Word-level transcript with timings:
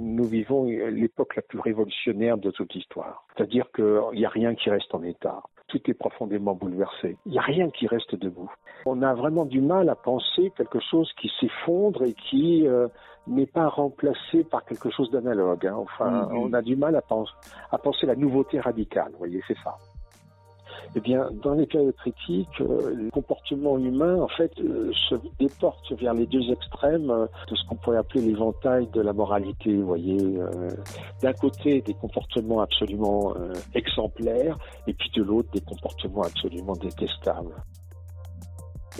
Nous 0.00 0.24
vivons 0.24 0.64
l'époque 0.64 1.36
la 1.36 1.42
plus 1.42 1.60
révolutionnaire 1.60 2.38
de 2.38 2.50
toute 2.50 2.74
l'histoire. 2.74 3.24
C'est-à-dire 3.34 3.66
qu'il 3.74 4.00
n'y 4.14 4.26
a 4.26 4.28
rien 4.28 4.54
qui 4.54 4.70
reste 4.70 4.94
en 4.94 5.02
état. 5.02 5.42
Tout 5.68 5.80
est 5.90 5.94
profondément 5.94 6.54
bouleversé. 6.54 7.16
Il 7.26 7.32
n'y 7.32 7.38
a 7.38 7.42
rien 7.42 7.70
qui 7.70 7.86
reste 7.86 8.14
debout. 8.14 8.50
On 8.84 9.02
a 9.02 9.14
vraiment 9.14 9.44
du 9.44 9.60
mal 9.60 9.88
à 9.88 9.96
penser 9.96 10.52
quelque 10.56 10.78
chose 10.80 11.12
qui 11.20 11.30
s'effondre 11.40 12.04
et 12.04 12.14
qui 12.14 12.68
euh, 12.68 12.86
n'est 13.26 13.46
pas 13.46 13.68
remplacé 13.68 14.44
par 14.44 14.64
quelque 14.64 14.90
chose 14.90 15.10
d'analogue. 15.10 15.66
Hein. 15.66 15.76
Enfin, 15.76 16.28
on 16.32 16.52
a 16.52 16.62
du 16.62 16.76
mal 16.76 16.94
à, 16.94 17.02
penser, 17.02 17.32
à 17.72 17.78
penser 17.78 18.06
la 18.06 18.14
nouveauté 18.14 18.60
radicale. 18.60 19.10
Vous 19.12 19.18
voyez, 19.18 19.42
c'est 19.48 19.58
ça. 19.64 19.76
Eh 20.94 21.00
bien, 21.00 21.28
dans 21.42 21.54
les 21.54 21.66
périodes 21.66 21.94
critiques, 21.96 22.60
euh, 22.60 22.94
le 22.94 23.10
comportement 23.10 23.78
humain, 23.78 24.20
en 24.20 24.28
fait, 24.28 24.52
euh, 24.60 24.90
se 25.08 25.14
déporte 25.38 25.92
vers 25.92 26.14
les 26.14 26.26
deux 26.26 26.50
extrêmes 26.50 27.10
euh, 27.10 27.26
de 27.50 27.56
ce 27.56 27.66
qu'on 27.68 27.76
pourrait 27.76 27.98
appeler 27.98 28.22
l'éventail 28.22 28.88
de 28.92 29.00
la 29.00 29.12
moralité. 29.12 29.74
Vous 29.74 29.86
voyez, 29.86 30.16
d'un 31.22 31.32
côté 31.32 31.80
des 31.80 31.94
comportements 31.94 32.60
absolument 32.60 33.34
exemplaires, 33.74 34.58
et 34.86 34.94
puis 34.94 35.10
de 35.14 35.22
l'autre 35.22 35.48
des 35.52 35.60
comportements 35.60 36.22
absolument 36.22 36.74
détestables. 36.74 37.54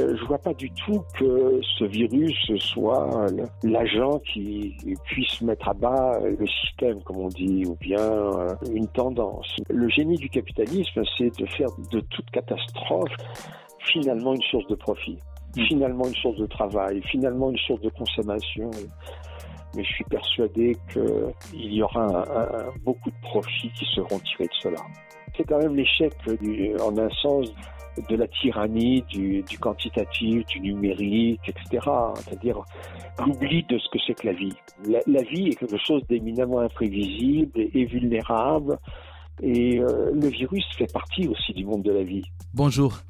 Euh, 0.01 0.15
je 0.17 0.25
vois 0.27 0.39
pas 0.39 0.53
du 0.53 0.71
tout 0.73 1.03
que 1.19 1.61
ce 1.79 1.85
virus 1.85 2.37
soit 2.59 3.27
l'agent 3.63 4.19
qui 4.33 4.77
puisse 5.05 5.41
mettre 5.41 5.69
à 5.69 5.75
bas 5.75 6.19
le 6.21 6.47
système, 6.47 7.03
comme 7.03 7.19
on 7.19 7.29
dit, 7.29 7.65
ou 7.67 7.77
bien 7.77 7.99
euh, 7.99 8.55
une 8.73 8.89
tendance. 8.89 9.57
Le 9.71 9.89
génie 9.89 10.17
du 10.17 10.29
capitalisme, 10.29 11.03
c'est 11.17 11.37
de 11.39 11.47
faire 11.47 11.69
de 11.91 12.01
toute 12.01 12.31
catastrophe 12.31 13.13
finalement 13.81 14.35
une 14.35 14.43
source 14.43 14.67
de 14.67 14.75
profit, 14.75 15.19
finalement 15.55 16.07
une 16.07 16.15
source 16.17 16.39
de 16.39 16.47
travail, 16.47 17.01
finalement 17.11 17.51
une 17.51 17.59
source 17.59 17.81
de 17.81 17.91
consommation. 17.91 18.71
Mais 19.75 19.85
je 19.85 19.93
suis 19.93 20.05
persuadé 20.05 20.77
qu'il 20.93 21.73
y 21.73 21.83
aura 21.83 22.05
un, 22.05 22.21
un, 22.21 22.73
beaucoup 22.85 23.11
de 23.11 23.21
profits 23.23 23.71
qui 23.79 23.85
seront 23.95 24.19
tirés 24.21 24.45
de 24.47 24.55
cela. 24.63 24.83
C'est 25.37 25.45
quand 25.45 25.59
même 25.59 25.77
l'échec, 25.77 26.13
en 26.81 26.97
un 26.97 27.11
sens, 27.11 27.53
de 28.09 28.17
la 28.17 28.27
tyrannie, 28.29 29.03
du, 29.09 29.45
quantitatif, 29.61 30.47
du 30.47 30.61
numérique, 30.61 31.41
etc. 31.49 31.89
C'est-à-dire 32.17 32.63
l'oubli 33.19 33.65
de 33.65 33.79
ce 33.79 33.89
que 33.91 33.99
c'est 34.07 34.15
que 34.15 34.27
la 34.27 34.33
vie. 34.33 34.55
La, 35.07 35.23
vie 35.23 35.49
est 35.49 35.55
quelque 35.55 35.79
chose 35.79 36.03
d'éminemment 36.09 36.61
imprévisible 36.61 37.53
et, 37.57 37.71
et 37.75 37.85
vulnérable. 37.87 38.79
Et 39.43 39.79
euh, 39.79 40.13
le 40.15 40.29
virus 40.29 40.65
fait 40.77 40.91
partie 40.93 41.29
aussi 41.29 41.53
du 41.53 41.65
monde 41.65 41.83
de 41.83 41.93
la 41.93 42.03
vie. 42.03 42.23
Bonjour, 42.55 43.01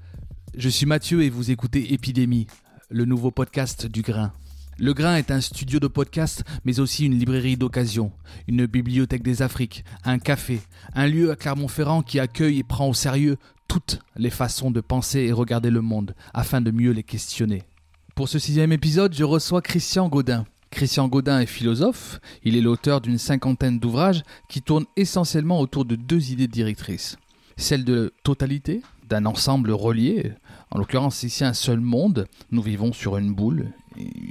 je 0.57 0.69
suis 0.69 0.87
Mathieu 0.87 1.23
et 1.23 1.31
vous 1.31 1.51
écoutez 1.51 1.93
Épidémie, 1.93 2.47
le 2.91 3.05
nouveau 3.05 3.31
podcast 3.31 3.87
du 3.87 4.03
Grain. 4.03 4.33
Le 4.79 4.93
Grain 4.93 5.17
est 5.17 5.31
un 5.31 5.41
studio 5.41 5.81
de 5.81 5.87
podcast, 5.87 6.45
mais 6.67 6.81
aussi 6.81 7.07
une 7.07 7.19
librairie 7.19 7.57
d'occasion, 7.57 8.13
une 8.47 8.67
bibliothèque 8.67 9.23
des 9.23 9.41
Afriques, 9.41 9.85
un 10.05 10.19
café, 10.19 10.61
un 10.95 11.07
lieu 11.07 11.31
à 11.31 11.37
Clermont-Ferrand 11.37 12.03
qui 12.03 12.21
accueille 12.21 12.59
et 12.59 12.63
prend 12.63 12.89
au 12.89 12.93
sérieux 12.93 13.39
toutes 13.69 14.01
les 14.17 14.31
façons 14.31 14.71
de 14.71 14.81
penser 14.81 15.21
et 15.21 15.33
regarder 15.33 15.71
le 15.71 15.81
monde, 15.81 16.15
afin 16.35 16.61
de 16.61 16.71
mieux 16.71 16.93
les 16.93 17.03
questionner. 17.03 17.63
Pour 18.15 18.29
ce 18.29 18.39
sixième 18.39 18.73
épisode, 18.73 19.15
je 19.15 19.25
reçois 19.25 19.63
Christian 19.63 20.09
Godin. 20.09 20.47
Christian 20.71 21.09
Godin 21.09 21.41
est 21.41 21.47
philosophe, 21.47 22.21
il 22.43 22.57
est 22.57 22.61
l'auteur 22.61 23.01
d'une 23.01 23.19
cinquantaine 23.19 23.79
d'ouvrages 23.79 24.23
qui 24.49 24.63
tournent 24.63 24.87
essentiellement 24.97 25.61
autour 25.61 25.85
de 25.85 25.97
deux 25.97 26.33
idées 26.33 26.49
directrices. 26.49 27.17
Celle 27.57 27.85
de 27.85 28.13
totalité, 28.23 28.83
d'un 29.09 29.27
ensemble 29.27 29.71
relié, 29.71 30.33
en 30.71 30.79
l'occurrence 30.79 31.23
ici 31.23 31.45
un 31.45 31.53
seul 31.53 31.81
monde, 31.81 32.27
nous 32.51 32.63
vivons 32.63 32.93
sur 32.93 33.17
une 33.17 33.35
boule, 33.35 33.73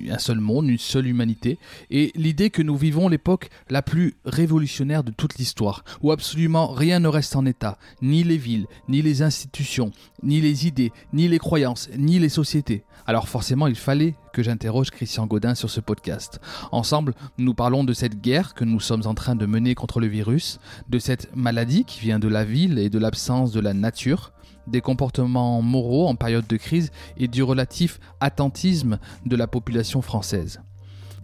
un 0.09 0.18
seul 0.19 0.40
monde, 0.40 0.68
une 0.68 0.78
seule 0.78 1.08
humanité, 1.08 1.58
et 1.90 2.12
l'idée 2.16 2.50
que 2.50 2.62
nous 2.62 2.75
vivons 2.75 3.08
l'époque 3.08 3.50
la 3.69 3.81
plus 3.81 4.16
révolutionnaire 4.25 5.03
de 5.03 5.12
toute 5.12 5.38
l'histoire, 5.38 5.84
où 6.02 6.12
absolument 6.12 6.68
rien 6.68 7.00
ne 7.00 7.08
reste 7.08 7.36
en 7.36 7.46
état, 7.46 7.78
ni 8.02 8.24
les 8.24 8.38
villes, 8.38 8.68
ni 8.90 9.02
les 9.02 9.22
institutions, 9.22 9.91
ni 10.24 10.41
les 10.41 10.68
idées, 10.68 10.92
ni 11.13 11.28
les 11.28 11.40
croyances, 11.40 11.90
ni 11.97 12.19
les 12.19 12.30
sociétés. 12.30 12.84
Alors 13.07 13.28
forcément, 13.28 13.68
il 13.68 13.75
fallait 13.75 14.16
que 14.34 14.44
j'interroge 14.44 14.92
Christian 14.92 15.28
Godin 15.28 15.56
sur 15.56 15.69
ce 15.69 15.80
podcast. 15.80 16.40
Ensemble, 16.72 17.13
nous 17.38 17.53
parlons 17.53 17.84
de 17.84 17.94
cette 17.94 18.19
guerre 18.19 18.53
que 18.53 18.66
nous 18.66 18.80
sommes 18.80 19.06
en 19.06 19.13
train 19.13 19.36
de 19.36 19.46
mener 19.46 19.75
contre 19.75 20.00
le 20.00 20.07
virus, 20.07 20.59
de 20.90 21.00
cette 21.00 21.34
maladie 21.36 21.86
qui 21.86 22.02
vient 22.02 22.19
de 22.19 22.28
la 22.28 22.44
ville 22.44 22.80
et 22.80 22.90
de 22.90 23.00
l'absence 23.00 23.52
de 23.52 23.59
la 23.59 23.74
nature, 23.74 24.34
des 24.67 24.81
comportements 24.81 25.61
moraux 25.61 26.07
en 26.07 26.15
période 26.15 26.47
de 26.47 26.57
crise 26.57 26.91
et 27.17 27.27
du 27.27 27.43
relatif 27.43 27.99
attentisme 28.19 28.99
de 29.25 29.35
la 29.35 29.47
population 29.47 30.01
française. 30.01 30.61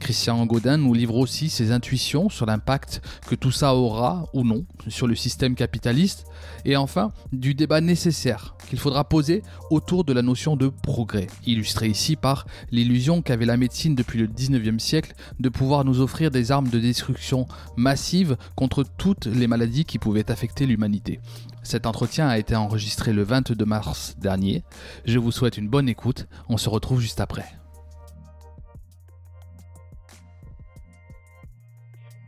Christian 0.01 0.45
Godin 0.45 0.77
nous 0.77 0.93
livre 0.93 1.15
aussi 1.15 1.49
ses 1.49 1.71
intuitions 1.71 2.29
sur 2.29 2.45
l'impact 2.45 3.01
que 3.27 3.35
tout 3.35 3.51
ça 3.51 3.75
aura 3.75 4.25
ou 4.33 4.43
non 4.43 4.65
sur 4.87 5.07
le 5.07 5.15
système 5.15 5.55
capitaliste 5.55 6.25
et 6.65 6.75
enfin 6.75 7.13
du 7.31 7.53
débat 7.53 7.81
nécessaire 7.81 8.55
qu'il 8.67 8.79
faudra 8.79 9.03
poser 9.07 9.43
autour 9.69 10.03
de 10.03 10.11
la 10.11 10.23
notion 10.23 10.57
de 10.57 10.69
progrès, 10.69 11.27
illustré 11.45 11.87
ici 11.87 12.15
par 12.15 12.47
l'illusion 12.71 13.21
qu'avait 13.21 13.45
la 13.45 13.57
médecine 13.57 13.95
depuis 13.95 14.19
le 14.19 14.27
19e 14.27 14.79
siècle 14.79 15.13
de 15.39 15.49
pouvoir 15.49 15.85
nous 15.85 16.01
offrir 16.01 16.31
des 16.31 16.51
armes 16.51 16.69
de 16.69 16.79
destruction 16.79 17.45
massive 17.77 18.37
contre 18.55 18.83
toutes 18.97 19.27
les 19.27 19.47
maladies 19.47 19.85
qui 19.85 19.99
pouvaient 19.99 20.31
affecter 20.31 20.65
l'humanité. 20.65 21.19
Cet 21.63 21.85
entretien 21.85 22.27
a 22.27 22.39
été 22.39 22.55
enregistré 22.55 23.13
le 23.13 23.23
22 23.23 23.65
mars 23.65 24.15
dernier. 24.19 24.63
Je 25.05 25.19
vous 25.19 25.31
souhaite 25.31 25.57
une 25.57 25.69
bonne 25.69 25.87
écoute, 25.87 26.27
on 26.49 26.57
se 26.57 26.69
retrouve 26.69 26.99
juste 26.99 27.21
après. 27.21 27.60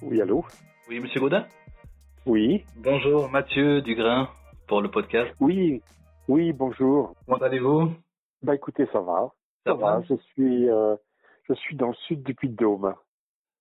Oui, 0.04 0.22
allô 0.22 0.44
Oui, 0.90 1.00
monsieur 1.00 1.20
Godin 1.20 1.46
Oui. 2.26 2.64
Bonjour, 2.78 3.30
Mathieu 3.30 3.82
Dugrain 3.82 4.30
pour 4.68 4.82
le 4.82 4.92
podcast. 4.92 5.34
Oui, 5.40 5.82
oui, 6.28 6.52
bonjour. 6.54 7.14
Comment 7.26 7.38
allez-vous? 7.40 7.92
Bah 8.42 8.56
écoutez, 8.56 8.86
ça 8.92 9.00
va. 9.00 9.32
Ça, 9.66 9.72
ça 9.72 9.74
va. 9.74 10.02
Je 10.02 10.16
suis, 10.34 10.70
euh, 10.70 10.96
je 11.48 11.54
suis 11.54 11.76
dans 11.76 11.88
le 11.88 11.94
sud 12.08 12.24
du 12.24 12.36
Puy-de-Dôme. 12.36 12.94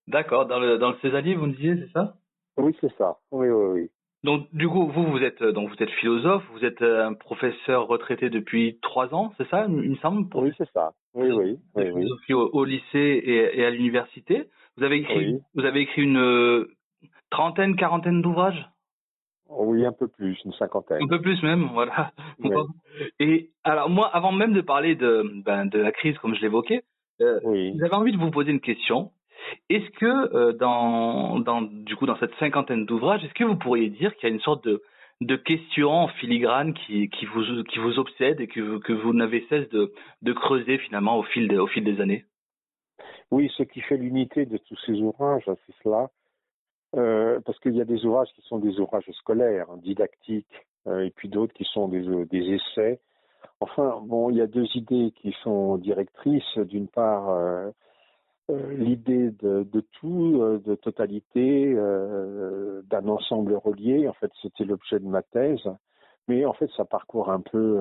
D'accord, 0.08 0.46
dans 0.46 0.58
le, 0.58 0.78
dans 0.78 0.90
le 0.90 0.98
Césalier, 0.98 1.36
vous 1.36 1.46
me 1.46 1.52
disiez, 1.54 1.76
c'est 1.76 1.92
ça? 1.92 2.16
Oui, 2.56 2.76
c'est 2.80 2.92
ça. 2.96 3.18
Oui, 3.30 3.48
oui, 3.48 3.80
oui. 3.80 3.90
Donc 4.24 4.46
du 4.52 4.68
coup, 4.68 4.86
vous 4.86 5.04
vous 5.04 5.22
êtes 5.22 5.42
donc 5.42 5.68
vous 5.68 5.82
êtes 5.82 5.90
philosophe, 5.90 6.44
vous 6.52 6.64
êtes 6.64 6.80
un 6.80 7.14
professeur 7.14 7.88
retraité 7.88 8.30
depuis 8.30 8.78
trois 8.80 9.12
ans, 9.14 9.32
c'est 9.36 9.48
ça, 9.48 9.66
il 9.68 9.90
me 9.90 9.96
semble? 9.96 10.28
Oui, 10.34 10.52
c'est 10.56 10.70
ça. 10.70 10.92
Oui, 11.14 11.30
oui. 11.30 11.58
oui, 11.74 11.90
oui. 11.90 12.34
Au, 12.34 12.48
au, 12.52 12.64
lycée 12.64 12.84
et, 12.94 13.60
et 13.60 13.64
à 13.64 13.70
l'université. 13.70 14.44
Vous 14.76 14.84
avez 14.84 14.96
écrit, 14.98 15.34
oui. 15.34 15.40
vous 15.54 15.64
avez 15.64 15.80
écrit 15.80 16.02
une 16.02 16.18
euh, 16.18 16.70
trentaine, 17.30 17.76
quarantaine 17.76 18.22
d'ouvrages? 18.22 18.68
Oui, 19.48 19.84
un 19.84 19.92
peu 19.92 20.08
plus, 20.08 20.38
une 20.44 20.52
cinquantaine. 20.52 21.02
Un 21.02 21.08
peu 21.08 21.20
plus 21.20 21.42
même, 21.42 21.68
voilà. 21.72 22.12
Oui. 22.38 22.50
Et 23.18 23.50
alors 23.64 23.90
moi, 23.90 24.06
avant 24.06 24.32
même 24.32 24.52
de 24.52 24.62
parler 24.62 24.94
de 24.94 25.30
ben, 25.44 25.66
de 25.66 25.78
la 25.78 25.92
crise, 25.92 26.16
comme 26.18 26.34
je 26.34 26.40
l'évoquais, 26.40 26.84
euh, 27.20 27.40
oui. 27.44 27.74
j'avais 27.78 27.94
envie 27.94 28.12
de 28.12 28.18
vous 28.18 28.30
poser 28.30 28.52
une 28.52 28.60
question. 28.60 29.10
Est-ce 29.68 29.90
que 29.98 30.34
euh, 30.34 30.52
dans, 30.52 31.62
du 31.62 31.96
coup 31.96 32.06
dans 32.06 32.16
cette 32.16 32.34
cinquantaine 32.36 32.86
d'ouvrages, 32.86 33.24
est-ce 33.24 33.34
que 33.34 33.44
vous 33.44 33.56
pourriez 33.56 33.88
dire 33.88 34.14
qu'il 34.16 34.28
y 34.28 34.32
a 34.32 34.34
une 34.34 34.40
sorte 34.40 34.64
de 34.64 34.82
de 35.20 35.36
questions 35.36 35.90
en 35.90 36.08
filigrane 36.08 36.74
qui, 36.74 37.08
vous 37.32 37.62
qui 37.64 37.78
vous 37.78 37.98
obsèdent 37.98 38.40
et 38.40 38.48
que 38.48 38.78
que 38.78 38.92
vous 38.92 39.12
n'avez 39.12 39.46
cesse 39.48 39.68
de 39.68 40.32
creuser 40.32 40.78
finalement 40.78 41.16
au 41.18 41.22
fil 41.22 41.46
de, 41.48 41.58
au 41.58 41.68
fil 41.68 41.84
des 41.84 42.00
années? 42.00 42.24
Oui, 43.30 43.50
ce 43.56 43.62
qui 43.62 43.80
fait 43.80 43.96
l'unité 43.96 44.46
de 44.46 44.58
tous 44.58 44.78
ces 44.84 45.00
ouvrages, 45.00 45.44
c'est 45.46 45.74
cela. 45.82 46.10
Euh, 46.94 47.40
parce 47.46 47.58
qu'il 47.60 47.74
y 47.74 47.80
a 47.80 47.86
des 47.86 48.04
ouvrages 48.04 48.28
qui 48.34 48.42
sont 48.42 48.58
des 48.58 48.78
ouvrages 48.78 49.10
scolaires, 49.12 49.66
hein, 49.70 49.78
didactiques, 49.78 50.66
et 50.86 51.10
puis 51.16 51.28
d'autres 51.28 51.54
qui 51.54 51.64
sont 51.64 51.88
des, 51.88 52.02
des 52.26 52.54
essais. 52.54 53.00
Enfin, 53.60 54.00
bon, 54.04 54.28
il 54.30 54.36
y 54.36 54.42
a 54.42 54.46
deux 54.46 54.66
idées 54.74 55.12
qui 55.16 55.34
sont 55.42 55.78
directrices. 55.78 56.58
D'une 56.58 56.88
part, 56.88 57.30
euh, 57.30 57.70
l'idée 58.48 59.30
de, 59.30 59.62
de, 59.62 59.80
tout, 59.80 60.40
euh, 60.40 60.58
de 60.64 60.74
totalité, 60.74 61.72
euh, 61.76 62.82
d'un 62.90 63.08
ensemble 63.08 63.54
relié. 63.54 64.08
En 64.08 64.12
fait, 64.14 64.30
c'était 64.40 64.64
l'objet 64.64 64.98
de 64.98 65.06
ma 65.06 65.22
thèse, 65.22 65.62
mais 66.28 66.44
en 66.44 66.52
fait, 66.52 66.70
ça 66.76 66.84
parcourt 66.84 67.30
un 67.30 67.40
peu 67.40 67.78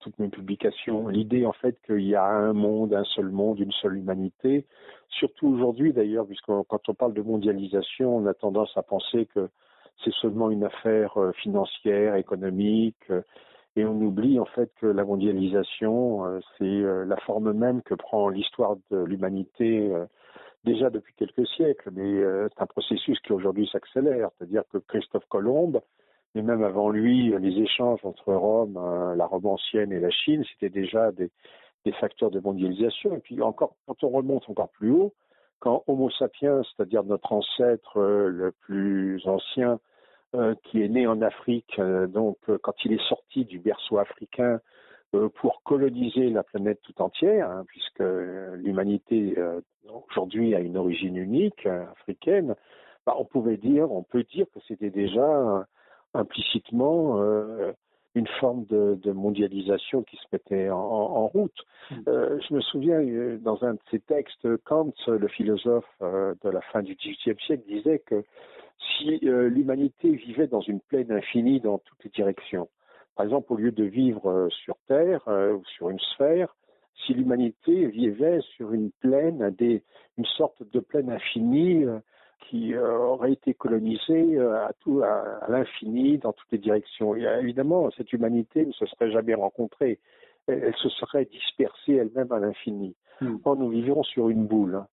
toutes 0.00 0.18
mes 0.18 0.28
publications. 0.28 1.08
L'idée, 1.08 1.46
en 1.46 1.52
fait, 1.52 1.78
qu'il 1.86 2.02
y 2.02 2.14
a 2.14 2.26
un 2.26 2.52
monde, 2.52 2.92
un 2.92 3.04
seul 3.04 3.30
monde, 3.30 3.58
une 3.58 3.72
seule 3.72 3.96
humanité. 3.96 4.66
Surtout 5.08 5.48
aujourd'hui, 5.48 5.94
d'ailleurs, 5.94 6.26
puisque 6.26 6.46
quand 6.46 6.88
on 6.88 6.94
parle 6.94 7.14
de 7.14 7.22
mondialisation, 7.22 8.16
on 8.16 8.26
a 8.26 8.34
tendance 8.34 8.76
à 8.76 8.82
penser 8.82 9.26
que 9.34 9.48
c'est 10.04 10.12
seulement 10.14 10.50
une 10.50 10.64
affaire 10.64 11.16
financière, 11.36 12.16
économique, 12.16 13.10
et 13.76 13.84
on 13.84 14.00
oublie 14.00 14.38
en 14.38 14.44
fait 14.44 14.70
que 14.80 14.86
la 14.86 15.04
mondialisation, 15.04 16.26
euh, 16.26 16.40
c'est 16.58 16.64
euh, 16.64 17.04
la 17.04 17.16
forme 17.16 17.52
même 17.52 17.82
que 17.82 17.94
prend 17.94 18.28
l'histoire 18.28 18.76
de 18.90 18.98
l'humanité 18.98 19.90
euh, 19.92 20.04
déjà 20.64 20.90
depuis 20.90 21.14
quelques 21.14 21.46
siècles, 21.48 21.90
mais 21.92 22.22
c'est 22.54 22.62
un 22.62 22.66
processus 22.66 23.18
qui 23.20 23.32
aujourd'hui 23.32 23.68
s'accélère. 23.72 24.30
C'est-à-dire 24.38 24.62
que 24.72 24.78
Christophe 24.78 25.24
Colomb, 25.28 25.80
et 26.36 26.42
même 26.42 26.62
avant 26.62 26.88
lui, 26.90 27.36
les 27.36 27.60
échanges 27.60 27.98
entre 28.04 28.32
Rome, 28.32 28.78
la 29.16 29.26
Rome 29.26 29.46
ancienne 29.46 29.90
et 29.90 29.98
la 29.98 30.10
Chine, 30.10 30.44
c'était 30.52 30.70
déjà 30.70 31.10
des, 31.10 31.32
des 31.84 31.90
facteurs 31.90 32.30
de 32.30 32.38
mondialisation. 32.38 33.16
Et 33.16 33.18
puis 33.18 33.42
encore, 33.42 33.74
quand 33.88 34.04
on 34.04 34.10
remonte 34.10 34.48
encore 34.48 34.68
plus 34.68 34.92
haut, 34.92 35.12
quand 35.58 35.82
Homo 35.88 36.10
sapiens, 36.10 36.62
c'est-à-dire 36.62 37.02
notre 37.02 37.32
ancêtre 37.32 38.00
le 38.00 38.52
plus 38.52 39.20
ancien, 39.26 39.80
qui 40.64 40.82
est 40.82 40.88
né 40.88 41.06
en 41.06 41.20
Afrique, 41.20 41.78
euh, 41.78 42.06
donc 42.06 42.38
euh, 42.48 42.58
quand 42.62 42.74
il 42.84 42.92
est 42.92 43.08
sorti 43.08 43.44
du 43.44 43.58
berceau 43.58 43.98
africain 43.98 44.60
pour 45.34 45.62
coloniser 45.62 46.30
la 46.30 46.42
planète 46.42 46.80
tout 46.82 47.02
entière, 47.02 47.50
hein, 47.50 47.64
puisque 47.66 48.02
l'humanité 48.54 49.36
aujourd'hui 50.08 50.54
a 50.54 50.60
une 50.60 50.78
origine 50.78 51.18
unique 51.18 51.66
africaine, 51.66 52.54
bah, 53.04 53.14
on 53.18 53.26
pouvait 53.26 53.58
dire, 53.58 53.92
on 53.92 54.02
peut 54.02 54.22
dire 54.22 54.46
que 54.54 54.60
c'était 54.66 54.88
déjà 54.88 55.66
implicitement 56.14 57.20
une 58.14 58.26
forme 58.40 58.64
de, 58.70 58.98
de, 59.02 59.12
mondialisation 59.12 60.02
qui 60.02 60.16
se 60.16 60.24
mettait 60.32 60.70
en, 60.70 60.78
en 60.78 61.26
route. 61.26 61.60
Euh, 62.08 62.38
je 62.48 62.54
me 62.54 62.62
souviens, 62.62 63.02
dans 63.38 63.62
un 63.64 63.74
de 63.74 63.80
ses 63.90 64.00
textes, 64.00 64.48
Kant, 64.64 64.94
le 65.06 65.28
philosophe 65.28 65.84
de 66.00 66.48
la 66.48 66.62
fin 66.72 66.82
du 66.82 66.94
XVIIIe 66.94 67.36
siècle, 67.46 67.64
disait 67.68 67.98
que 67.98 68.24
si 68.96 69.20
euh, 69.24 69.48
l'humanité 69.48 70.10
vivait 70.10 70.46
dans 70.46 70.60
une 70.60 70.80
plaine 70.80 71.12
infinie 71.12 71.60
dans 71.60 71.78
toutes 71.78 72.04
les 72.04 72.10
directions. 72.10 72.68
Par 73.16 73.26
exemple, 73.26 73.52
au 73.52 73.56
lieu 73.56 73.72
de 73.72 73.84
vivre 73.84 74.30
euh, 74.30 74.48
sur 74.50 74.76
Terre 74.86 75.22
euh, 75.28 75.54
ou 75.54 75.64
sur 75.76 75.90
une 75.90 75.98
sphère, 75.98 76.54
si 77.04 77.14
l'humanité 77.14 77.86
vivait 77.86 78.40
sur 78.56 78.72
une 78.72 78.90
plaine, 79.00 79.50
des, 79.58 79.82
une 80.18 80.24
sorte 80.24 80.62
de 80.70 80.80
plaine 80.80 81.10
infinie 81.10 81.84
qui 82.48 82.76
aurait 82.76 83.32
été 83.32 83.54
colonisée 83.54 84.38
à, 84.38 84.72
tout, 84.80 85.00
à, 85.02 85.46
l'infini, 85.48 86.18
dans 86.18 86.32
toutes 86.32 86.52
les 86.52 86.58
directions. 86.58 87.16
Et 87.16 87.22
évidemment, 87.40 87.90
cette 87.96 88.12
humanité 88.12 88.66
ne 88.66 88.72
se 88.72 88.84
serait 88.86 89.10
jamais 89.10 89.34
rencontrée. 89.34 90.00
Elle, 90.46 90.62
elle 90.64 90.76
se 90.76 90.90
serait 90.90 91.24
dispersée 91.24 91.94
elle-même 91.94 92.30
à 92.30 92.40
l'infini. 92.40 92.94
Hmm. 93.20 93.36
Or, 93.44 93.56
nous 93.56 93.70
vivons 93.70 94.02
sur 94.02 94.28
une 94.28 94.46
boule. 94.46 94.84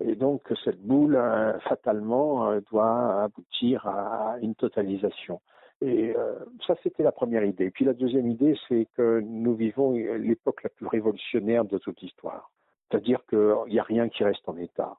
Et 0.00 0.14
donc 0.14 0.42
cette 0.64 0.80
boule, 0.80 1.16
euh, 1.16 1.58
fatalement, 1.60 2.50
euh, 2.50 2.60
doit 2.70 3.22
aboutir 3.22 3.86
à 3.86 4.36
une 4.40 4.54
totalisation. 4.54 5.40
Et 5.82 6.14
euh, 6.16 6.34
ça, 6.66 6.74
c'était 6.82 7.02
la 7.02 7.12
première 7.12 7.44
idée. 7.44 7.70
Puis 7.70 7.84
la 7.84 7.92
deuxième 7.92 8.28
idée, 8.28 8.56
c'est 8.68 8.86
que 8.96 9.20
nous 9.20 9.54
vivons 9.54 9.92
l'époque 9.92 10.62
la 10.62 10.70
plus 10.70 10.86
révolutionnaire 10.86 11.64
de 11.64 11.78
toute 11.78 12.00
l'histoire. 12.00 12.50
C'est-à-dire 12.90 13.20
qu'il 13.28 13.54
n'y 13.68 13.78
a 13.78 13.82
rien 13.82 14.08
qui 14.08 14.24
reste 14.24 14.46
en 14.48 14.56
état. 14.56 14.96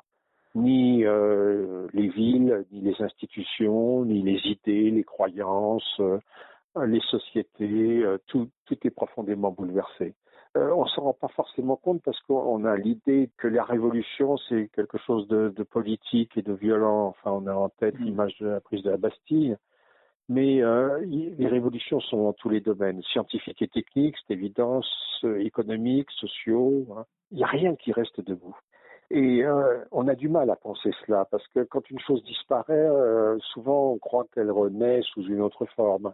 Ni 0.54 1.04
les 1.04 2.08
villes, 2.10 2.66
ni 2.72 2.82
les 2.82 3.02
institutions, 3.02 4.04
ni 4.06 4.22
les 4.22 4.40
idées, 4.50 4.92
les 4.92 5.04
croyances, 5.04 6.02
les 6.76 7.00
sociétés, 7.02 8.04
tout 8.28 8.50
est 8.70 8.90
profondément 8.90 9.52
bouleversé. 9.52 10.14
Euh, 10.58 10.72
on 10.74 10.86
s'en 10.86 11.04
rend 11.04 11.14
pas 11.14 11.30
forcément 11.30 11.78
compte 11.78 12.02
parce 12.04 12.20
qu'on 12.22 12.66
a 12.66 12.76
l'idée 12.76 13.30
que 13.38 13.48
la 13.48 13.64
révolution 13.64 14.36
c'est 14.50 14.70
quelque 14.76 14.98
chose 14.98 15.28
de, 15.30 15.54
de, 15.56 15.64
politique 15.64 16.36
et 16.38 16.42
de 16.42 16.54
violent. 16.54 17.08
Enfin, 17.08 17.32
on 17.32 17.48
a 17.48 17.54
en 17.54 17.70
tête 17.70 17.98
mm. 18.00 18.04
l'image 18.04 18.38
de 18.40 18.48
la 18.48 18.60
prise 18.60 18.84
de 18.84 18.90
la 18.90 18.98
Bastille. 18.98 19.56
Mais 20.30 20.62
euh, 20.62 21.00
les 21.04 21.48
révolutions 21.48 22.00
sont 22.00 22.24
dans 22.24 22.34
tous 22.34 22.48
les 22.48 22.62
domaines, 22.62 23.02
scientifiques 23.04 23.62
et 23.62 23.68
techniques, 23.68 24.16
c'est 24.26 24.34
évident, 24.34 24.82
économiques, 25.24 26.10
sociaux. 26.12 26.88
Hein. 26.96 27.06
Il 27.32 27.38
n'y 27.38 27.44
a 27.44 27.48
rien 27.48 27.76
qui 27.76 27.92
reste 27.92 28.22
debout. 28.22 28.56
Et 29.10 29.44
euh, 29.44 29.84
on 29.92 30.08
a 30.08 30.16
du 30.16 30.30
mal 30.30 30.50
à 30.50 30.56
penser 30.56 30.92
cela, 31.06 31.26
parce 31.30 31.46
que 31.50 31.64
quand 31.64 31.90
une 31.90 32.00
chose 32.00 32.24
disparaît, 32.24 32.74
euh, 32.74 33.38
souvent 33.40 33.92
on 33.92 33.98
croit 33.98 34.26
qu'elle 34.34 34.52
renaît 34.52 35.02
sous 35.02 35.24
une 35.28 35.42
autre 35.42 35.66
forme. 35.76 36.14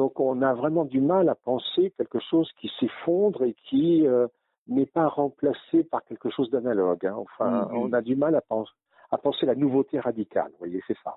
Donc 0.00 0.18
on 0.18 0.40
a 0.40 0.54
vraiment 0.54 0.86
du 0.86 0.98
mal 0.98 1.28
à 1.28 1.34
penser 1.34 1.92
quelque 1.98 2.20
chose 2.30 2.50
qui 2.58 2.72
s'effondre 2.80 3.44
et 3.44 3.54
qui 3.68 4.06
euh, 4.06 4.28
n'est 4.66 4.86
pas 4.86 5.08
remplacé 5.08 5.84
par 5.84 6.02
quelque 6.04 6.30
chose 6.30 6.48
d'analogue. 6.48 7.04
Hein. 7.04 7.16
Enfin, 7.18 7.64
mm-hmm. 7.64 7.76
on 7.76 7.92
a 7.92 8.00
du 8.00 8.16
mal 8.16 8.34
à, 8.34 8.40
penser, 8.40 8.72
à 9.10 9.18
penser 9.18 9.44
la 9.44 9.54
nouveauté 9.54 10.00
radicale. 10.00 10.48
Vous 10.52 10.60
voyez, 10.60 10.82
c'est 10.86 10.96
ça. 11.04 11.16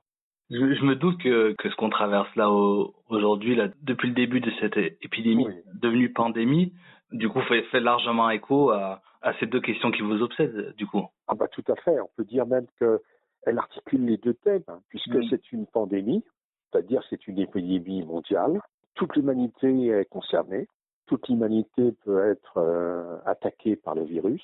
Je, 0.49 0.83
me 0.83 0.95
doute 0.97 1.17
que, 1.23 1.53
que 1.53 1.69
ce 1.69 1.75
qu'on 1.77 1.89
traverse 1.89 2.27
là 2.35 2.51
aujourd'hui, 2.51 3.55
là, 3.55 3.69
depuis 3.83 4.09
le 4.09 4.15
début 4.15 4.41
de 4.41 4.51
cette 4.59 4.75
épidémie 5.01 5.47
devenue 5.75 6.11
pandémie, 6.11 6.73
du 7.13 7.29
coup, 7.29 7.39
fait, 7.43 7.63
fait 7.71 7.79
largement 7.79 8.29
écho 8.31 8.71
à, 8.71 9.01
à, 9.21 9.33
ces 9.39 9.45
deux 9.45 9.61
questions 9.61 9.91
qui 9.91 10.01
vous 10.01 10.21
obsèdent, 10.21 10.73
du 10.75 10.87
coup. 10.87 11.05
Ah 11.29 11.35
bah 11.35 11.47
tout 11.47 11.63
à 11.69 11.75
fait. 11.77 12.01
On 12.01 12.09
peut 12.17 12.25
dire 12.25 12.45
même 12.45 12.65
qu'elle 12.77 13.57
articule 13.57 14.03
les 14.03 14.17
deux 14.17 14.33
thèmes, 14.33 14.65
hein, 14.67 14.81
puisque 14.89 15.15
mm. 15.15 15.27
c'est 15.29 15.53
une 15.53 15.67
pandémie, 15.67 16.25
c'est-à-dire 16.69 17.01
c'est 17.09 17.27
une 17.27 17.39
épidémie 17.39 18.03
mondiale 18.03 18.59
toute 18.95 19.15
l'humanité 19.15 19.87
est 19.87 20.05
concernée, 20.05 20.67
toute 21.07 21.27
l'humanité 21.27 21.93
peut 22.05 22.29
être 22.29 22.57
euh, 22.57 23.17
attaquée 23.25 23.75
par 23.75 23.95
le 23.95 24.03
virus. 24.03 24.43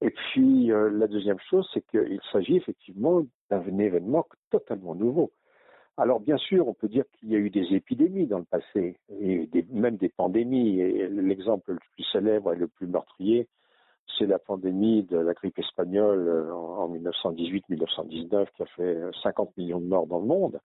Et 0.00 0.10
puis 0.10 0.70
euh, 0.70 0.90
la 0.90 1.06
deuxième 1.06 1.38
chose, 1.50 1.68
c'est 1.72 1.84
qu'il 1.86 2.20
s'agit 2.32 2.56
effectivement 2.56 3.22
d'un 3.50 3.78
événement 3.78 4.26
totalement 4.50 4.94
nouveau. 4.94 5.32
Alors 5.96 6.20
bien 6.20 6.36
sûr, 6.36 6.68
on 6.68 6.74
peut 6.74 6.88
dire 6.88 7.04
qu'il 7.12 7.30
y 7.30 7.34
a 7.34 7.38
eu 7.38 7.50
des 7.50 7.74
épidémies 7.74 8.26
dans 8.26 8.38
le 8.38 8.44
passé, 8.44 8.96
et 9.20 9.48
même 9.70 9.96
des 9.96 10.08
pandémies. 10.10 10.80
Et 10.80 11.08
l'exemple 11.08 11.72
le 11.72 11.80
plus 11.94 12.04
célèbre 12.12 12.52
et 12.52 12.56
le 12.56 12.68
plus 12.68 12.86
meurtrier, 12.86 13.48
c'est 14.16 14.26
la 14.26 14.38
pandémie 14.38 15.02
de 15.02 15.18
la 15.18 15.34
grippe 15.34 15.58
espagnole 15.58 16.28
euh, 16.28 16.52
en 16.54 16.88
1918-1919 16.94 18.46
qui 18.54 18.62
a 18.62 18.66
fait 18.76 18.98
50 19.22 19.56
millions 19.56 19.80
de 19.80 19.86
morts 19.86 20.06
dans 20.06 20.20
le 20.20 20.26
monde 20.26 20.60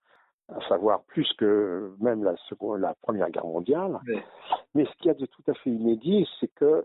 à 0.49 0.67
savoir 0.67 1.03
plus 1.03 1.31
que 1.37 1.91
même 1.99 2.23
la, 2.23 2.35
seconde, 2.49 2.81
la 2.81 2.95
Première 3.01 3.29
Guerre 3.29 3.45
mondiale. 3.45 3.99
Mais 4.75 4.85
ce 4.85 4.91
qu'il 4.97 5.07
y 5.07 5.09
a 5.09 5.13
de 5.13 5.25
tout 5.25 5.43
à 5.47 5.53
fait 5.53 5.69
inédit, 5.69 6.27
c'est 6.39 6.53
que 6.53 6.65
euh, 6.65 6.83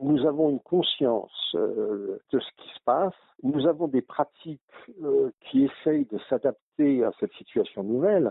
nous 0.00 0.26
avons 0.26 0.50
une 0.50 0.60
conscience 0.60 1.32
euh, 1.54 2.18
de 2.30 2.40
ce 2.40 2.62
qui 2.62 2.68
se 2.68 2.80
passe, 2.84 3.14
nous 3.42 3.66
avons 3.66 3.88
des 3.88 4.02
pratiques 4.02 4.60
euh, 5.02 5.30
qui 5.40 5.64
essayent 5.64 6.06
de 6.06 6.18
s'adapter 6.28 7.04
à 7.04 7.12
cette 7.18 7.32
situation 7.34 7.82
nouvelle. 7.82 8.30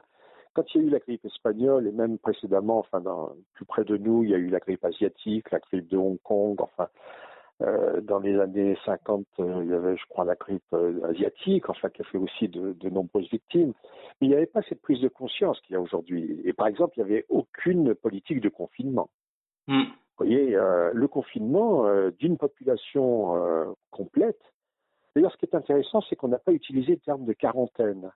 Quand 0.53 0.63
il 0.73 0.81
y 0.81 0.83
a 0.83 0.87
eu 0.87 0.89
la 0.89 0.99
grippe 0.99 1.25
espagnole 1.25 1.87
et 1.87 1.91
même 1.91 2.17
précédemment, 2.17 2.79
enfin 2.79 2.99
dans, 2.99 3.31
plus 3.53 3.65
près 3.65 3.85
de 3.85 3.97
nous, 3.97 4.23
il 4.23 4.31
y 4.31 4.35
a 4.35 4.37
eu 4.37 4.49
la 4.49 4.59
grippe 4.59 4.83
asiatique, 4.83 5.49
la 5.51 5.59
grippe 5.59 5.87
de 5.87 5.97
Hong 5.97 6.19
Kong, 6.23 6.57
enfin 6.59 6.89
euh, 7.61 8.01
dans 8.01 8.19
les 8.19 8.39
années 8.39 8.77
50, 8.85 9.25
euh, 9.39 9.61
il 9.63 9.69
y 9.69 9.73
avait, 9.73 9.95
je 9.95 10.05
crois, 10.09 10.25
la 10.25 10.35
grippe 10.35 10.63
euh, 10.73 11.03
asiatique, 11.09 11.69
enfin, 11.69 11.89
qui 11.89 12.01
a 12.01 12.05
fait 12.05 12.17
aussi 12.17 12.47
de, 12.47 12.73
de, 12.73 12.89
nombreuses 12.89 13.29
victimes. 13.29 13.73
Mais 14.19 14.27
il 14.27 14.29
n'y 14.29 14.35
avait 14.35 14.45
pas 14.45 14.61
cette 14.67 14.81
prise 14.81 14.99
de 15.01 15.07
conscience 15.07 15.59
qu'il 15.61 15.73
y 15.73 15.77
a 15.77 15.81
aujourd'hui. 15.81 16.41
Et 16.43 16.53
par 16.53 16.67
exemple, 16.67 16.93
il 16.97 17.03
n'y 17.03 17.11
avait 17.11 17.25
aucune 17.29 17.93
politique 17.93 18.41
de 18.41 18.49
confinement. 18.49 19.09
Hmm. 19.67 19.83
Vous 19.83 20.25
voyez, 20.25 20.51
le 20.93 21.07
confinement 21.07 21.87
d'une 22.19 22.37
population 22.37 23.75
complète. 23.89 24.39
D'ailleurs, 25.15 25.31
ce 25.31 25.37
qui 25.37 25.45
est 25.45 25.55
intéressant, 25.55 26.01
c'est 26.01 26.15
qu'on 26.15 26.27
n'a 26.27 26.37
pas 26.37 26.51
utilisé 26.51 26.91
le 26.91 26.99
terme 26.99 27.25
de 27.25 27.33
quarantaine. 27.33 28.11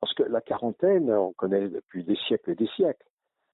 Parce 0.00 0.12
que 0.12 0.24
la 0.24 0.42
quarantaine, 0.42 1.10
on 1.10 1.32
connaît 1.32 1.68
depuis 1.70 2.04
des 2.04 2.16
siècles 2.16 2.50
et 2.50 2.54
des 2.54 2.68
siècles 2.76 3.06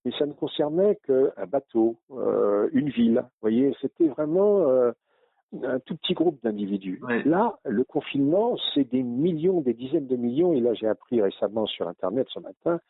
mais 0.05 0.12
ça 0.19 0.26
ne 0.26 0.35
concernait 0.35 0.97
qu'un 1.07 1.47
bateau, 1.47 1.97
une 2.11 2.91
ville. 2.91 3.21
Vous 3.23 3.41
voyez, 3.41 3.75
c'était 3.81 4.09
vraiment 4.09 4.93
un 5.62 5.78
tout 5.80 5.96
petit 5.96 6.14
groupe 6.14 6.42
d'individus. 6.42 7.00
Là, 7.25 7.58
le 7.64 7.84
confinement, 7.84 8.56
c'est 8.75 8.84
des 8.90 9.02
millions, 9.02 9.61
des 9.61 9.75
dizaines 9.75 10.06
de 10.06 10.16
millions, 10.16 10.52
et 10.52 10.61
là 10.61 10.75
j'ai 10.75 10.88
appris 10.88 11.20
récemment 11.20 11.66
sur 11.66 11.88
Internet 11.88 12.26
ce 12.32 12.40
matin 12.40 12.80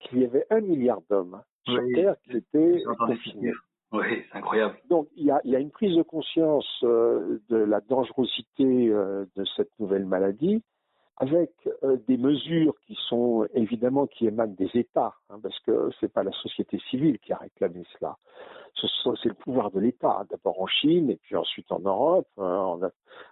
qu'il 0.00 0.20
y 0.20 0.24
avait 0.24 0.46
un 0.50 0.60
milliard 0.60 1.00
d'hommes 1.08 1.40
sur 1.64 1.80
Terre 1.94 2.16
qui 2.24 2.36
étaient 2.36 2.82
confinés. 2.98 3.52
Oui, 3.92 4.24
c'est 4.30 4.38
incroyable. 4.38 4.76
Donc 4.90 5.08
il 5.16 5.26
y 5.26 5.30
a, 5.30 5.40
y 5.44 5.54
a, 5.54 5.60
une 5.60 5.70
prise 5.70 5.96
de 5.96 6.02
conscience 6.02 6.66
euh, 6.82 7.38
de 7.48 7.56
la 7.56 7.80
dangerosité 7.80 8.88
euh, 8.88 9.24
de 9.36 9.44
cette 9.56 9.70
nouvelle 9.78 10.04
maladie, 10.04 10.62
avec 11.16 11.52
euh, 11.82 11.96
des 12.08 12.16
mesures 12.16 12.74
qui 12.86 12.96
sont 13.08 13.46
évidemment 13.54 14.06
qui 14.06 14.26
émanent 14.26 14.54
des 14.54 14.70
États, 14.74 15.14
hein, 15.30 15.38
parce 15.42 15.58
que 15.60 15.90
c'est 16.00 16.12
pas 16.12 16.22
la 16.22 16.32
société 16.32 16.78
civile 16.90 17.18
qui 17.20 17.32
a 17.32 17.36
réclamé 17.36 17.84
cela. 17.98 18.16
C'est 19.22 19.28
le 19.28 19.34
pouvoir 19.34 19.70
de 19.70 19.80
l'État, 19.80 20.24
d'abord 20.28 20.60
en 20.60 20.66
Chine 20.66 21.08
et 21.08 21.16
puis 21.16 21.36
ensuite 21.36 21.70
en 21.70 21.78
Europe, 21.78 22.28
hein, 22.38 22.80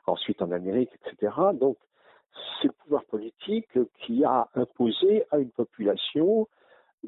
ensuite 0.06 0.40
en 0.40 0.50
Amérique, 0.52 0.90
etc. 0.94 1.34
Donc 1.54 1.76
c'est 2.60 2.68
le 2.68 2.74
pouvoir 2.84 3.04
politique 3.04 3.68
qui 3.98 4.24
a 4.24 4.48
imposé 4.54 5.24
à 5.30 5.38
une 5.38 5.50
population 5.50 6.48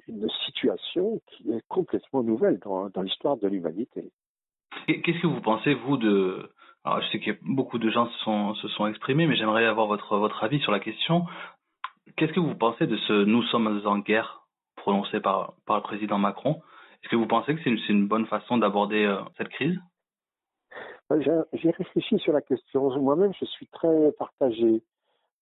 une 0.08 0.28
situation 0.44 1.20
qui 1.26 1.52
est 1.52 1.62
complètement 1.68 2.22
nouvelle 2.22 2.58
dans, 2.58 2.88
dans 2.90 3.02
l'histoire 3.02 3.36
de 3.36 3.48
l'humanité. 3.48 4.10
Qu'est-ce 4.86 5.22
que 5.22 5.26
vous 5.26 5.40
pensez, 5.40 5.74
vous, 5.74 5.96
de, 5.96 6.50
alors, 6.84 7.00
je 7.00 7.08
sais 7.08 7.20
que 7.20 7.30
beaucoup 7.42 7.78
de 7.78 7.88
gens 7.90 8.06
se 8.08 8.18
sont, 8.18 8.54
se 8.56 8.68
sont 8.68 8.86
exprimés, 8.86 9.26
mais 9.26 9.36
j'aimerais 9.36 9.64
avoir 9.64 9.86
votre, 9.86 10.18
votre 10.18 10.44
avis 10.44 10.60
sur 10.60 10.70
la 10.70 10.80
question. 10.80 11.24
Qu'est-ce 12.16 12.32
que 12.32 12.40
vous 12.40 12.54
pensez 12.54 12.86
de 12.86 12.96
ce 13.08 13.24
nous 13.24 13.42
sommes 13.44 13.80
en 13.86 13.98
guerre 13.98 14.46
prononcé 14.76 15.20
par, 15.20 15.54
par 15.66 15.76
le 15.76 15.82
président 15.82 16.18
Macron? 16.18 16.60
Est-ce 17.02 17.08
que 17.08 17.16
vous 17.16 17.26
pensez 17.26 17.54
que 17.54 17.62
c'est 17.62 17.70
une, 17.70 17.80
une, 17.88 18.06
bonne 18.06 18.26
façon 18.26 18.58
d'aborder 18.58 19.04
euh, 19.04 19.16
cette 19.38 19.48
crise? 19.48 19.78
J'ai 21.10 21.70
réfléchi 21.70 22.18
sur 22.18 22.34
la 22.34 22.42
question. 22.42 22.90
Moi-même, 23.00 23.32
je 23.40 23.46
suis 23.46 23.66
très 23.68 24.12
partagé. 24.18 24.82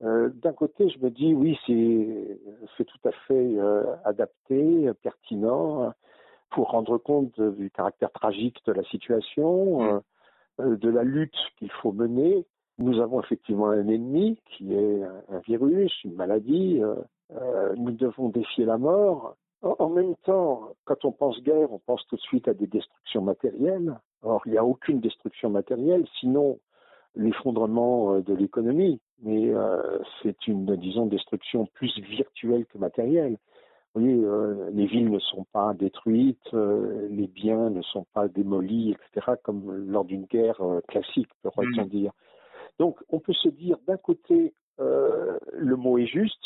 Euh, 0.02 0.30
D'un 0.34 0.52
côté, 0.52 0.88
je 0.90 0.99
me 1.00 1.11
dis 1.11 1.34
oui, 1.34 1.58
c'est 1.66 2.84
tout 2.84 3.08
à 3.08 3.12
fait 3.26 3.34
euh, 3.34 3.84
adapté, 4.04 4.90
pertinent, 5.02 5.92
pour 6.50 6.70
rendre 6.70 6.99
compte 6.99 7.40
du 7.40 7.70
caractère 7.70 8.12
tragique 8.12 8.58
de 8.64 8.72
la 8.72 8.84
situation. 8.84 9.82
Mmh. 9.82 10.02
Euh, 10.61 10.76
de 10.76 10.90
la 10.90 11.02
lutte 11.02 11.37
qu'il 11.59 11.71
faut 11.71 11.92
mener. 11.92 12.44
Nous 12.78 13.00
avons 13.00 13.23
effectivement 13.23 13.68
un 13.68 13.88
ennemi 13.88 14.38
qui 14.47 14.75
est 14.75 15.02
un 15.02 15.38
virus, 15.47 15.92
une 16.04 16.14
maladie. 16.14 16.80
Euh, 16.82 16.94
euh, 17.35 17.75
nous 17.76 17.92
devons 17.92 18.28
défier 18.28 18.64
la 18.66 18.76
mort. 18.76 19.37
En 19.62 19.88
même 19.88 20.14
temps, 20.25 20.75
quand 20.85 21.04
on 21.04 21.12
pense 21.12 21.40
guerre, 21.42 21.73
on 21.73 21.78
pense 21.78 22.04
tout 22.09 22.16
de 22.16 22.21
suite 22.21 22.49
à 22.49 22.54
des 22.54 22.66
destructions 22.66 23.23
matérielles. 23.23 23.97
Or, 24.23 24.42
il 24.47 24.52
n'y 24.52 24.59
a 24.59 24.64
aucune 24.64 25.00
destruction 25.00 25.50
matérielle, 25.50 26.04
sinon 26.18 26.59
l'effondrement 27.14 28.18
de 28.18 28.35
l'économie. 28.35 29.00
Mais 29.23 29.52
c'est 30.21 30.49
une, 30.49 30.66
disons, 30.76 31.06
destruction 31.06 31.66
plus 31.75 31.97
virtuelle 32.00 32.66
que 32.66 32.78
matérielle. 32.78 33.37
Vous 33.94 34.00
voyez, 34.00 34.25
euh, 34.25 34.70
les 34.72 34.87
villes 34.87 35.11
ne 35.11 35.18
sont 35.18 35.44
pas 35.52 35.75
détruites, 35.75 36.54
euh, 36.54 37.08
les 37.11 37.26
biens 37.26 37.68
ne 37.68 37.82
sont 37.82 38.06
pas 38.14 38.26
démolis, 38.26 38.92
etc., 38.92 39.32
comme 39.42 39.87
lors 39.90 40.06
d'une 40.06 40.25
guerre 40.25 40.62
euh, 40.62 40.80
classique, 40.88 41.28
pourrait-on 41.42 41.84
mmh. 41.84 41.88
dire. 41.88 42.12
Donc, 42.78 42.99
on 43.11 43.18
peut 43.20 43.34
se 43.34 43.50
dire, 43.50 43.76
d'un 43.87 43.99
côté, 43.99 44.54
le 44.78 45.76
mot 45.76 45.99
est 45.99 46.06
juste 46.06 46.44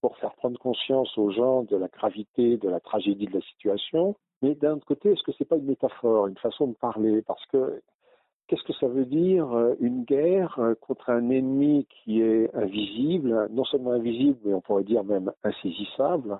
pour 0.00 0.16
faire 0.18 0.34
prendre 0.34 0.60
conscience 0.60 1.16
aux 1.18 1.30
gens 1.30 1.62
de 1.62 1.76
la 1.76 1.88
gravité, 1.88 2.56
de 2.58 2.68
la 2.68 2.78
tragédie 2.78 3.26
de 3.26 3.34
la 3.34 3.40
situation, 3.40 4.14
mais 4.42 4.54
d'un 4.54 4.74
autre 4.74 4.86
côté, 4.86 5.10
est-ce 5.10 5.22
que 5.24 5.32
c'est 5.36 5.48
pas 5.48 5.56
une 5.56 5.64
métaphore, 5.64 6.28
une 6.28 6.36
façon 6.36 6.68
de 6.68 6.74
parler? 6.74 7.22
Parce 7.22 7.44
que 7.46 7.82
qu'est-ce 8.46 8.62
que 8.62 8.74
ça 8.74 8.86
veut 8.86 9.06
dire 9.06 9.48
une 9.80 10.04
guerre 10.04 10.60
contre 10.82 11.10
un 11.10 11.30
ennemi 11.30 11.88
qui 11.88 12.20
est 12.20 12.54
invisible, 12.54 13.48
non 13.50 13.64
seulement 13.64 13.92
invisible, 13.92 14.38
mais 14.44 14.54
on 14.54 14.60
pourrait 14.60 14.84
dire 14.84 15.02
même 15.02 15.32
insaisissable 15.42 16.38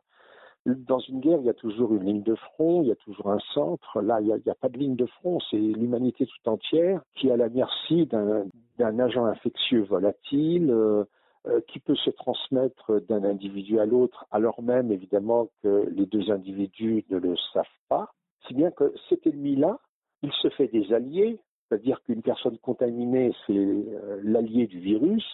dans 0.66 0.99
une 0.99 1.21
guerre, 1.21 1.38
il 1.40 1.47
y 1.47 1.50
a 1.50 1.54
toujours 1.54 1.94
une 1.94 2.04
ligne 2.04 2.23
de 2.23 2.35
front, 2.35 2.83
il 2.83 2.88
y 2.88 2.92
a 2.92 2.97
toujours 2.97 3.30
un 3.30 3.38
centre. 3.52 4.00
Là, 4.00 4.21
il 4.21 4.26
n'y 4.26 4.33
a, 4.33 4.54
pas 4.54 4.68
de 4.68 4.78
ligne 4.78 4.97
de 4.97 5.06
front, 5.06 5.38
c'est 5.50 5.59
l'humanité 5.59 6.26
tout 6.26 6.49
entière 6.49 7.02
qui 7.14 7.28
est 7.28 7.33
à 7.33 7.37
la 7.37 7.49
merci 7.50 8.06
d'un 8.06 8.99
agent 8.99 9.26
infectieux 9.26 9.83
volatile, 9.83 10.71
euh, 10.71 11.04
euh, 11.47 11.61
qui 11.68 11.78
peut 11.78 11.97
se 11.97 12.09
transmettre 12.09 13.02
d'un 13.06 13.23
individu 13.23 13.78
à 13.78 13.85
l'autre, 13.85 14.25
alors 14.30 14.62
même 14.62 14.90
évidemment 14.90 15.50
que 15.62 15.87
les 15.94 16.06
deux 16.06 16.30
individus 16.30 17.04
ne 17.11 17.18
le 17.18 17.37
savent 17.52 17.66
pas. 17.90 18.14
Si 18.47 18.54
bien 18.54 18.71
que 18.71 18.94
cet 19.11 19.26
ennemi-là, 19.26 19.78
il 20.23 20.33
se 20.33 20.49
fait 20.49 20.68
des 20.68 20.94
alliés, 20.94 21.38
c'est-à-dire 21.68 22.02
qu'une 22.04 22.23
personne 22.23 22.56
contaminée, 22.56 23.33
c'est 23.47 23.52
euh, 23.52 24.21
l'allié 24.23 24.66
du 24.66 24.80
virus, 24.80 25.25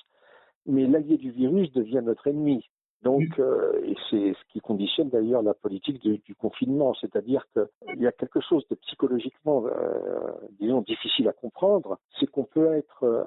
mais 0.66 0.88
l'allié 0.88 1.16
du 1.16 1.30
virus 1.30 1.70
devient 1.72 2.02
notre 2.02 2.26
ennemi. 2.26 2.68
Donc, 3.02 3.38
euh, 3.38 3.80
et 3.84 3.96
c'est 4.10 4.34
ce 4.34 4.52
qui 4.52 4.60
conditionne 4.60 5.08
d'ailleurs 5.08 5.42
la 5.42 5.54
politique 5.54 6.00
du, 6.02 6.18
du 6.18 6.34
confinement, 6.34 6.92
c'est-à-dire 6.94 7.46
qu'il 7.52 8.00
y 8.00 8.06
a 8.06 8.12
quelque 8.12 8.40
chose 8.40 8.66
de 8.68 8.74
psychologiquement, 8.74 9.64
euh, 9.66 10.32
disons, 10.60 10.82
difficile 10.82 11.28
à 11.28 11.32
comprendre, 11.32 11.98
c'est 12.18 12.26
qu'on 12.26 12.44
peut 12.44 12.74
être, 12.74 13.04
euh, 13.04 13.24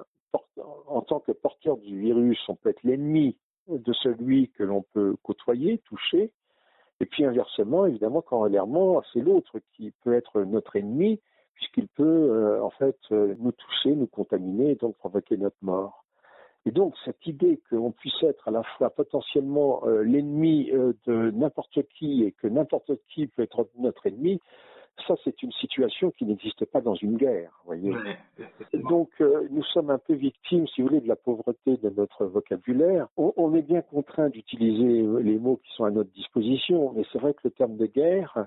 en 0.86 1.00
tant 1.00 1.18
que 1.18 1.32
porteur 1.32 1.76
du 1.78 1.98
virus, 1.98 2.38
on 2.48 2.54
peut 2.54 2.68
être 2.70 2.84
l'ennemi 2.84 3.36
de 3.68 3.92
celui 3.94 4.50
que 4.50 4.62
l'on 4.62 4.82
peut 4.82 5.16
côtoyer, 5.22 5.78
toucher, 5.78 6.30
et 7.00 7.06
puis 7.06 7.24
inversement, 7.24 7.86
évidemment, 7.86 8.22
corrélairement, 8.22 9.02
c'est 9.12 9.20
l'autre 9.20 9.58
qui 9.74 9.92
peut 10.02 10.14
être 10.14 10.42
notre 10.42 10.76
ennemi, 10.76 11.20
puisqu'il 11.54 11.88
peut, 11.88 12.04
euh, 12.04 12.62
en 12.62 12.70
fait, 12.70 12.96
euh, 13.12 13.34
nous 13.38 13.52
toucher, 13.52 13.94
nous 13.94 14.06
contaminer, 14.06 14.72
et 14.72 14.74
donc 14.76 14.96
provoquer 14.96 15.36
notre 15.36 15.56
mort. 15.62 16.03
Et 16.66 16.70
donc 16.70 16.94
cette 17.04 17.26
idée 17.26 17.60
qu'on 17.68 17.92
puisse 17.92 18.22
être 18.22 18.48
à 18.48 18.50
la 18.50 18.62
fois 18.62 18.90
potentiellement 18.90 19.82
euh, 19.86 20.02
l'ennemi 20.02 20.70
euh, 20.72 20.94
de 21.06 21.30
n'importe 21.30 21.78
qui 21.90 22.24
et 22.24 22.32
que 22.32 22.46
n'importe 22.46 22.92
qui 23.08 23.26
peut 23.26 23.42
être 23.42 23.68
notre 23.78 24.06
ennemi, 24.06 24.40
ça 25.06 25.14
c'est 25.24 25.42
une 25.42 25.52
situation 25.52 26.10
qui 26.12 26.24
n'existe 26.24 26.64
pas 26.64 26.80
dans 26.80 26.94
une 26.94 27.18
guerre. 27.18 27.50
Voyez. 27.66 27.92
donc 28.72 29.10
euh, 29.20 29.46
nous 29.50 29.64
sommes 29.64 29.90
un 29.90 29.98
peu 29.98 30.14
victimes, 30.14 30.66
si 30.68 30.80
vous 30.80 30.88
voulez, 30.88 31.00
de 31.00 31.08
la 31.08 31.16
pauvreté 31.16 31.76
de 31.76 31.90
notre 31.90 32.24
vocabulaire. 32.24 33.08
On, 33.18 33.34
on 33.36 33.54
est 33.54 33.62
bien 33.62 33.82
contraint 33.82 34.30
d'utiliser 34.30 35.06
les 35.22 35.38
mots 35.38 35.60
qui 35.62 35.70
sont 35.74 35.84
à 35.84 35.90
notre 35.90 36.12
disposition, 36.12 36.92
mais 36.96 37.04
c'est 37.12 37.18
vrai 37.18 37.34
que 37.34 37.40
le 37.44 37.50
terme 37.50 37.76
de 37.76 37.86
guerre 37.86 38.46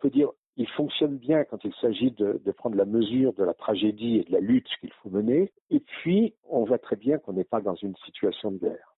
peut 0.00 0.10
dire 0.10 0.28
il 0.56 0.68
fonctionne 0.70 1.18
bien 1.18 1.44
quand 1.44 1.64
il 1.64 1.74
s'agit 1.80 2.12
de, 2.12 2.40
prendre 2.56 2.76
la 2.76 2.84
mesure 2.84 3.32
de 3.32 3.44
la 3.44 3.54
tragédie 3.54 4.18
et 4.18 4.24
de 4.24 4.32
la 4.32 4.40
lutte 4.40 4.68
qu'il 4.80 4.92
faut 5.02 5.10
mener. 5.10 5.50
Et 5.70 5.80
puis, 5.80 6.34
on 6.48 6.64
voit 6.64 6.78
très 6.78 6.96
bien 6.96 7.18
qu'on 7.18 7.32
n'est 7.32 7.44
pas 7.44 7.60
dans 7.60 7.74
une 7.74 7.96
situation 8.04 8.52
de 8.52 8.58
guerre. 8.58 8.94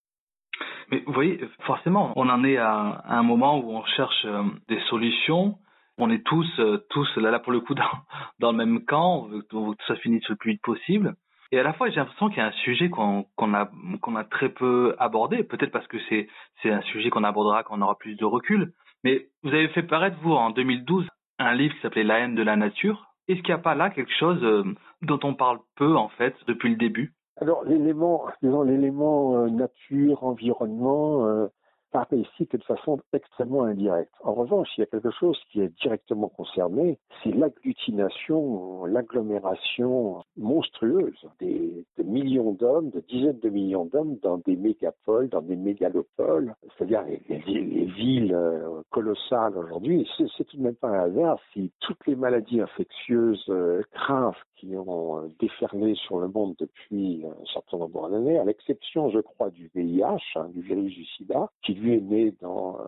Mais 0.91 1.03
vous 1.05 1.13
voyez, 1.13 1.39
forcément, 1.65 2.13
on 2.15 2.29
en 2.29 2.43
est 2.43 2.57
à, 2.57 3.03
un 3.05 3.23
moment 3.23 3.59
où 3.59 3.71
on 3.71 3.83
cherche 3.83 4.25
euh, 4.25 4.43
des 4.67 4.79
solutions. 4.89 5.55
On 5.97 6.11
est 6.11 6.23
tous, 6.23 6.47
euh, 6.59 6.85
tous 6.89 7.07
là, 7.17 7.31
là 7.31 7.39
pour 7.39 7.51
le 7.51 7.59
coup, 7.59 7.73
dans, 8.39 8.51
le 8.51 8.57
même 8.57 8.85
camp. 8.85 9.23
On 9.23 9.27
veut, 9.27 9.41
que 9.41 9.83
ça 9.87 9.95
finisse 9.95 10.27
le 10.29 10.35
plus 10.35 10.51
vite 10.51 10.61
possible. 10.61 11.15
Et 11.51 11.59
à 11.59 11.63
la 11.63 11.73
fois, 11.73 11.89
j'ai 11.89 11.95
l'impression 11.95 12.29
qu'il 12.29 12.37
y 12.37 12.41
a 12.41 12.47
un 12.47 12.51
sujet 12.63 12.89
qu'on 12.89 13.25
qu'on 13.35 13.53
a, 13.53 13.71
qu'on 14.01 14.15
a 14.15 14.25
très 14.25 14.49
peu 14.49 14.95
abordé, 14.99 15.43
peut-être 15.43 15.71
parce 15.71 15.87
que 15.87 15.97
c'est 16.09 16.27
un 16.65 16.81
sujet 16.81 17.09
qu'on 17.09 17.23
abordera 17.23 17.63
quand 17.63 17.77
on 17.77 17.81
aura 17.81 17.97
plus 17.97 18.15
de 18.15 18.25
recul. 18.25 18.73
Mais 19.03 19.27
vous 19.43 19.49
avez 19.49 19.69
fait 19.69 19.83
paraître, 19.83 20.17
vous, 20.21 20.33
en 20.33 20.49
2012, 20.49 21.07
un 21.39 21.53
livre 21.55 21.73
qui 21.75 21.81
s'appelait 21.81 22.03
La 22.03 22.19
haine 22.19 22.35
de 22.35 22.43
la 22.43 22.55
nature. 22.55 23.13
Est-ce 23.27 23.41
qu'il 23.41 23.53
n'y 23.53 23.59
a 23.59 23.63
pas 23.63 23.75
là 23.75 23.89
quelque 23.89 24.13
chose 24.17 24.41
euh, 24.43 24.63
dont 25.01 25.19
on 25.23 25.33
parle 25.33 25.59
peu, 25.75 25.95
en 25.95 26.09
fait, 26.09 26.35
depuis 26.47 26.69
le 26.69 26.77
début? 26.77 27.13
Alors, 27.39 27.63
l'élément, 27.65 28.25
l'élément 28.41 29.35
euh, 29.35 29.49
nature, 29.49 30.23
environnement, 30.23 31.27
euh, 31.27 31.47
paraît 31.91 32.17
ici 32.17 32.47
que 32.47 32.57
de 32.57 32.63
façon 32.63 32.99
extrêmement 33.13 33.63
indirecte. 33.63 34.13
En 34.23 34.33
revanche, 34.33 34.69
il 34.77 34.81
y 34.81 34.83
a 34.83 34.87
quelque 34.87 35.11
chose 35.11 35.39
qui 35.51 35.61
est 35.61 35.73
directement 35.81 36.29
concerné, 36.29 36.97
c'est 37.23 37.31
l'agglutination, 37.31 38.85
l'agglomération 38.85 40.23
monstrueuse 40.37 41.27
des, 41.39 41.85
millions 42.03 42.53
d'hommes, 42.53 42.89
de 42.89 43.01
dizaines 43.01 43.39
de 43.39 43.49
millions 43.49 43.85
d'hommes 43.85 44.17
dans 44.21 44.37
des 44.37 44.55
mégapoles, 44.55 45.29
dans 45.29 45.41
des 45.41 45.55
mégalopoles, 45.55 46.53
c'est-à-dire 46.77 47.03
les, 47.27 47.85
villes 47.85 48.33
euh, 48.33 48.81
colossales 48.89 49.57
aujourd'hui. 49.57 50.07
C'est 50.17 50.43
tout 50.45 50.57
de 50.57 50.63
même 50.63 50.75
pas 50.75 50.89
un 50.89 50.99
hasard 51.05 51.39
si 51.53 51.71
toutes 51.79 52.05
les 52.07 52.15
maladies 52.15 52.61
infectieuses 52.61 53.43
euh, 53.49 53.81
graves 53.93 54.37
qui 54.57 54.75
ont 54.75 55.19
euh, 55.19 55.29
déferlé 55.39 55.95
sur 55.95 56.19
le 56.19 56.27
monde 56.27 56.55
depuis 56.59 57.25
un 57.25 57.45
certain 57.53 57.77
nombre 57.77 58.09
d'années, 58.09 58.37
à 58.37 58.43
l'exception, 58.43 59.09
je 59.09 59.19
crois, 59.19 59.49
du 59.49 59.69
VIH, 59.73 60.17
hein, 60.35 60.49
du 60.49 60.61
virus 60.61 60.93
du 60.93 61.05
sida, 61.05 61.49
qui 61.63 61.73
lui 61.73 61.95
est 61.95 62.01
né 62.01 62.33
dans 62.41 62.79
euh, 62.79 62.83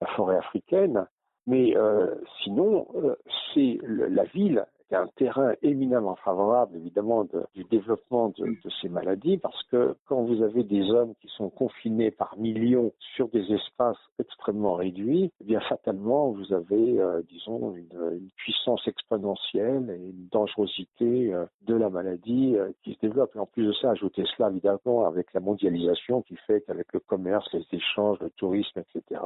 la 0.00 0.06
forêt 0.08 0.36
africaine. 0.36 1.06
Mais 1.46 1.76
euh, 1.76 2.14
sinon, 2.42 2.86
euh, 2.94 3.16
c'est 3.52 3.78
la 3.82 4.24
ville 4.24 4.64
c'est 4.88 4.96
un 4.96 5.08
terrain 5.16 5.54
éminemment 5.62 6.16
favorable, 6.16 6.76
évidemment, 6.76 7.26
du 7.54 7.64
développement 7.64 8.30
de, 8.36 8.56
ces 8.80 8.88
maladies, 8.88 9.38
parce 9.38 9.62
que 9.64 9.96
quand 10.06 10.22
vous 10.22 10.42
avez 10.42 10.62
des 10.62 10.90
hommes 10.90 11.14
qui 11.20 11.28
sont 11.28 11.48
confinés 11.48 12.10
par 12.10 12.36
millions 12.36 12.92
sur 13.16 13.28
des 13.28 13.52
espaces 13.52 13.98
extrêmement 14.18 14.74
réduits, 14.74 15.32
eh 15.40 15.44
bien 15.44 15.60
fatalement, 15.60 16.30
vous 16.30 16.52
avez, 16.52 17.00
euh, 17.00 17.22
disons, 17.28 17.74
une, 17.74 17.88
une, 18.12 18.28
puissance 18.36 18.86
exponentielle 18.86 19.90
et 19.90 20.10
une 20.10 20.28
dangerosité 20.30 21.32
euh, 21.32 21.46
de 21.62 21.74
la 21.74 21.88
maladie 21.88 22.56
euh, 22.56 22.70
qui 22.82 22.94
se 22.94 23.00
développe. 23.00 23.34
Et 23.36 23.38
en 23.38 23.46
plus 23.46 23.66
de 23.66 23.72
ça, 23.72 23.92
ajoutez 23.92 24.24
cela, 24.36 24.50
évidemment, 24.50 25.06
avec 25.06 25.32
la 25.32 25.40
mondialisation 25.40 26.22
qui 26.22 26.36
fait 26.46 26.62
qu'avec 26.66 26.92
le 26.92 27.00
commerce, 27.00 27.48
les 27.52 27.64
échanges, 27.72 28.18
le 28.20 28.30
tourisme, 28.30 28.80
etc., 28.80 29.20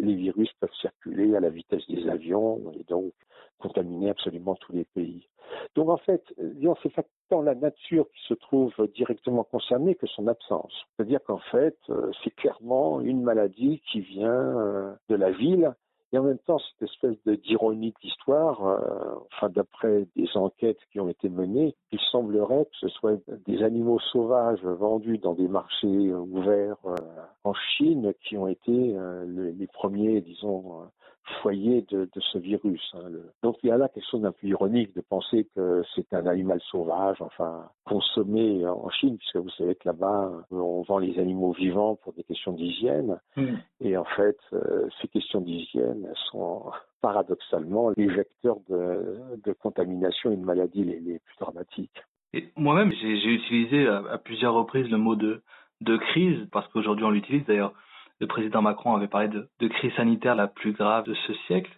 les 0.00 0.14
virus 0.14 0.50
peuvent 0.60 0.74
circuler 0.80 1.34
à 1.36 1.40
la 1.40 1.50
vitesse 1.50 1.86
des 1.88 2.08
avions 2.08 2.60
et 2.72 2.84
donc 2.84 3.12
contaminer 3.58 4.10
absolument 4.10 4.54
tous 4.54 4.72
les 4.72 4.84
pays 4.84 5.07
Donc 5.74 5.88
en 5.88 5.96
fait, 5.96 6.22
c'est 6.82 6.94
pas 6.94 7.02
tant 7.28 7.42
la 7.42 7.54
nature 7.54 8.06
qui 8.10 8.26
se 8.26 8.34
trouve 8.34 8.72
directement 8.94 9.44
concernée 9.44 9.94
que 9.94 10.06
son 10.06 10.26
absence. 10.26 10.72
C'est-à-dire 10.96 11.20
qu'en 11.26 11.40
fait, 11.50 11.76
euh, 11.90 12.10
c'est 12.22 12.34
clairement 12.34 13.00
une 13.00 13.22
maladie 13.22 13.82
qui 13.90 14.00
vient 14.00 14.30
euh, 14.30 14.94
de 15.08 15.16
la 15.16 15.30
ville 15.30 15.72
et 16.10 16.16
en 16.18 16.22
même 16.22 16.38
temps, 16.38 16.58
cette 16.58 16.88
espèce 16.88 17.18
d'ironie 17.42 17.90
de 17.90 17.96
l'histoire, 18.02 18.66
euh, 18.66 19.14
enfin 19.30 19.50
d'après 19.50 20.06
des 20.16 20.26
enquêtes 20.36 20.78
qui 20.90 21.00
ont 21.00 21.08
été 21.10 21.28
menées, 21.28 21.76
il 21.92 22.00
semblerait 22.10 22.64
que 22.64 22.76
ce 22.80 22.88
soit 22.88 23.20
des 23.46 23.62
animaux 23.62 23.98
sauvages 23.98 24.64
vendus 24.64 25.18
dans 25.18 25.34
des 25.34 25.48
marchés 25.48 26.14
ouverts 26.14 26.78
en 27.44 27.52
Chine 27.52 28.14
qui 28.24 28.38
ont 28.38 28.48
été 28.48 28.96
les 29.26 29.66
premiers, 29.66 30.22
disons, 30.22 30.88
foyer 31.42 31.84
de, 31.90 32.08
ce 32.32 32.38
virus. 32.38 32.82
Hein, 32.94 33.10
Donc 33.42 33.56
il 33.62 33.68
y 33.68 33.72
a 33.72 33.76
là 33.76 33.88
quelque 33.88 34.08
chose 34.10 34.22
d'un 34.22 34.32
peu 34.32 34.46
ironique 34.46 34.94
de 34.94 35.00
penser 35.00 35.48
que 35.54 35.82
c'est 35.94 36.12
un 36.14 36.26
animal 36.26 36.60
sauvage, 36.70 37.20
enfin 37.20 37.68
consommé 37.84 38.66
en 38.66 38.88
Chine, 38.90 39.18
puisque 39.18 39.36
vous 39.36 39.50
savez 39.50 39.74
que 39.74 39.86
là-bas 39.86 40.32
on 40.50 40.82
vend 40.82 40.98
les 40.98 41.18
animaux 41.18 41.52
vivants 41.52 41.96
pour 41.96 42.12
des 42.14 42.24
questions 42.24 42.52
d'hygiène, 42.52 43.18
hmm. 43.36 43.56
et 43.80 43.96
en 43.96 44.04
fait 44.04 44.38
euh, 44.52 44.88
ces 45.00 45.08
questions 45.08 45.40
d'hygiène 45.40 46.08
sont 46.30 46.70
paradoxalement 47.00 47.92
les 47.96 48.06
vecteurs 48.06 48.58
de, 48.68 49.52
contamination 49.60 50.32
et 50.32 50.36
de 50.36 50.44
maladies 50.44 50.84
les, 50.84 51.18
plus 51.18 51.36
dramatiques. 51.40 52.02
moi-même, 52.56 52.92
j'ai 52.92 53.32
utilisé 53.32 53.86
à, 53.86 54.18
plusieurs 54.18 54.54
reprises 54.54 54.88
le 54.90 54.98
mot 54.98 55.14
de, 55.14 55.42
de 55.80 55.96
crise, 55.96 56.46
parce 56.50 56.66
qu'aujourd'hui 56.68 57.04
on 57.04 57.10
l'utilise 57.10 57.44
d'ailleurs 57.46 57.74
le 58.20 58.26
président 58.26 58.62
Macron 58.62 58.94
avait 58.94 59.08
parlé 59.08 59.28
de, 59.28 59.48
de 59.60 59.68
crise 59.68 59.92
sanitaire 59.94 60.34
la 60.34 60.48
plus 60.48 60.72
grave 60.72 61.04
de 61.04 61.14
ce 61.14 61.32
siècle. 61.46 61.70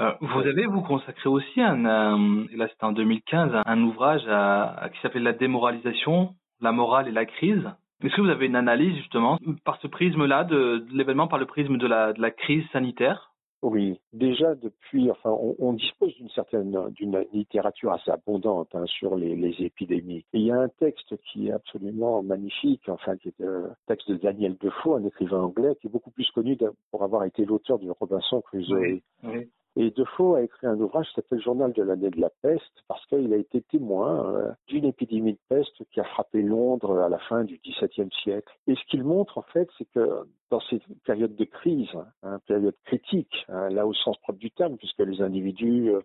Euh, 0.00 0.12
vous 0.20 0.40
avez 0.40 0.66
vous 0.66 0.80
consacré 0.80 1.28
aussi 1.28 1.60
un, 1.60 1.76
là 1.82 2.68
c'était 2.68 2.84
en 2.84 2.92
2015 2.92 3.62
un, 3.66 3.82
ouvrage 3.82 4.22
à, 4.28 4.88
qui 4.92 5.00
s'appelait 5.00 5.20
la 5.20 5.32
démoralisation, 5.32 6.34
la 6.60 6.72
morale 6.72 7.08
et 7.08 7.12
la 7.12 7.26
crise. 7.26 7.70
Est-ce 8.02 8.14
que 8.14 8.22
vous 8.22 8.30
avez 8.30 8.46
une 8.46 8.56
analyse 8.56 8.96
justement 8.96 9.38
par 9.64 9.78
ce 9.82 9.86
prisme-là 9.86 10.44
de, 10.44 10.86
de 10.90 10.96
l'événement, 10.96 11.26
par 11.26 11.38
le 11.38 11.44
prisme 11.44 11.76
de 11.76 11.86
la, 11.86 12.14
de 12.14 12.22
la 12.22 12.30
crise 12.30 12.64
sanitaire? 12.72 13.29
Oui, 13.62 14.00
déjà 14.14 14.54
depuis, 14.54 15.10
enfin, 15.10 15.30
on, 15.30 15.74
dispose 15.74 16.14
d'une 16.14 16.30
certaine, 16.30 16.74
d'une 16.92 17.24
littérature 17.32 17.92
assez 17.92 18.10
abondante 18.10 18.74
hein, 18.74 18.86
sur 18.86 19.16
les, 19.16 19.54
épidémies. 19.58 20.24
Et 20.32 20.38
il 20.38 20.46
y 20.46 20.50
a 20.50 20.58
un 20.58 20.68
texte 20.68 21.14
qui 21.18 21.48
est 21.48 21.52
absolument 21.52 22.22
magnifique, 22.22 22.88
enfin, 22.88 23.16
qui 23.18 23.28
est 23.28 23.44
un 23.44 23.74
texte 23.86 24.10
de 24.10 24.16
Daniel 24.16 24.56
Defoe, 24.58 24.96
un 24.96 25.04
écrivain 25.04 25.42
anglais, 25.42 25.76
qui 25.80 25.88
est 25.88 25.90
beaucoup 25.90 26.10
plus 26.10 26.30
connu 26.30 26.56
pour 26.90 27.02
avoir 27.02 27.24
été 27.24 27.44
l'auteur 27.44 27.78
du 27.78 27.90
Robinson 27.90 28.40
Crusoe. 28.40 29.02
Oui, 29.22 29.50
et 29.76 29.90
Defoe 29.90 30.36
a 30.36 30.42
écrit 30.42 30.66
un 30.66 30.78
ouvrage 30.80 31.06
qui 31.08 31.14
s'appelle 31.14 31.40
Journal 31.40 31.72
de 31.72 31.82
l'année 31.82 32.10
de 32.10 32.20
la 32.20 32.30
peste 32.42 32.84
parce 32.88 33.04
qu'il 33.06 33.32
a 33.32 33.36
été 33.36 33.62
témoin 33.62 34.34
euh, 34.34 34.52
d'une 34.66 34.84
épidémie 34.84 35.34
de 35.34 35.38
peste 35.48 35.84
qui 35.92 36.00
a 36.00 36.04
frappé 36.04 36.42
Londres 36.42 36.98
à 36.98 37.08
la 37.08 37.18
fin 37.18 37.44
du 37.44 37.60
XVIIe 37.64 38.10
siècle. 38.22 38.52
Et 38.66 38.74
ce 38.74 38.84
qu'il 38.88 39.04
montre 39.04 39.38
en 39.38 39.42
fait, 39.42 39.68
c'est 39.78 39.88
que 39.94 40.26
dans 40.50 40.60
ces 40.60 40.82
périodes 41.04 41.36
de 41.36 41.44
crise, 41.44 41.88
hein, 42.24 42.40
période 42.46 42.74
critique, 42.84 43.46
hein, 43.48 43.70
là 43.70 43.86
au 43.86 43.94
sens 43.94 44.16
propre 44.18 44.40
du 44.40 44.50
terme, 44.50 44.76
puisque 44.76 44.98
les 44.98 45.22
individus 45.22 45.90
euh, 45.90 46.00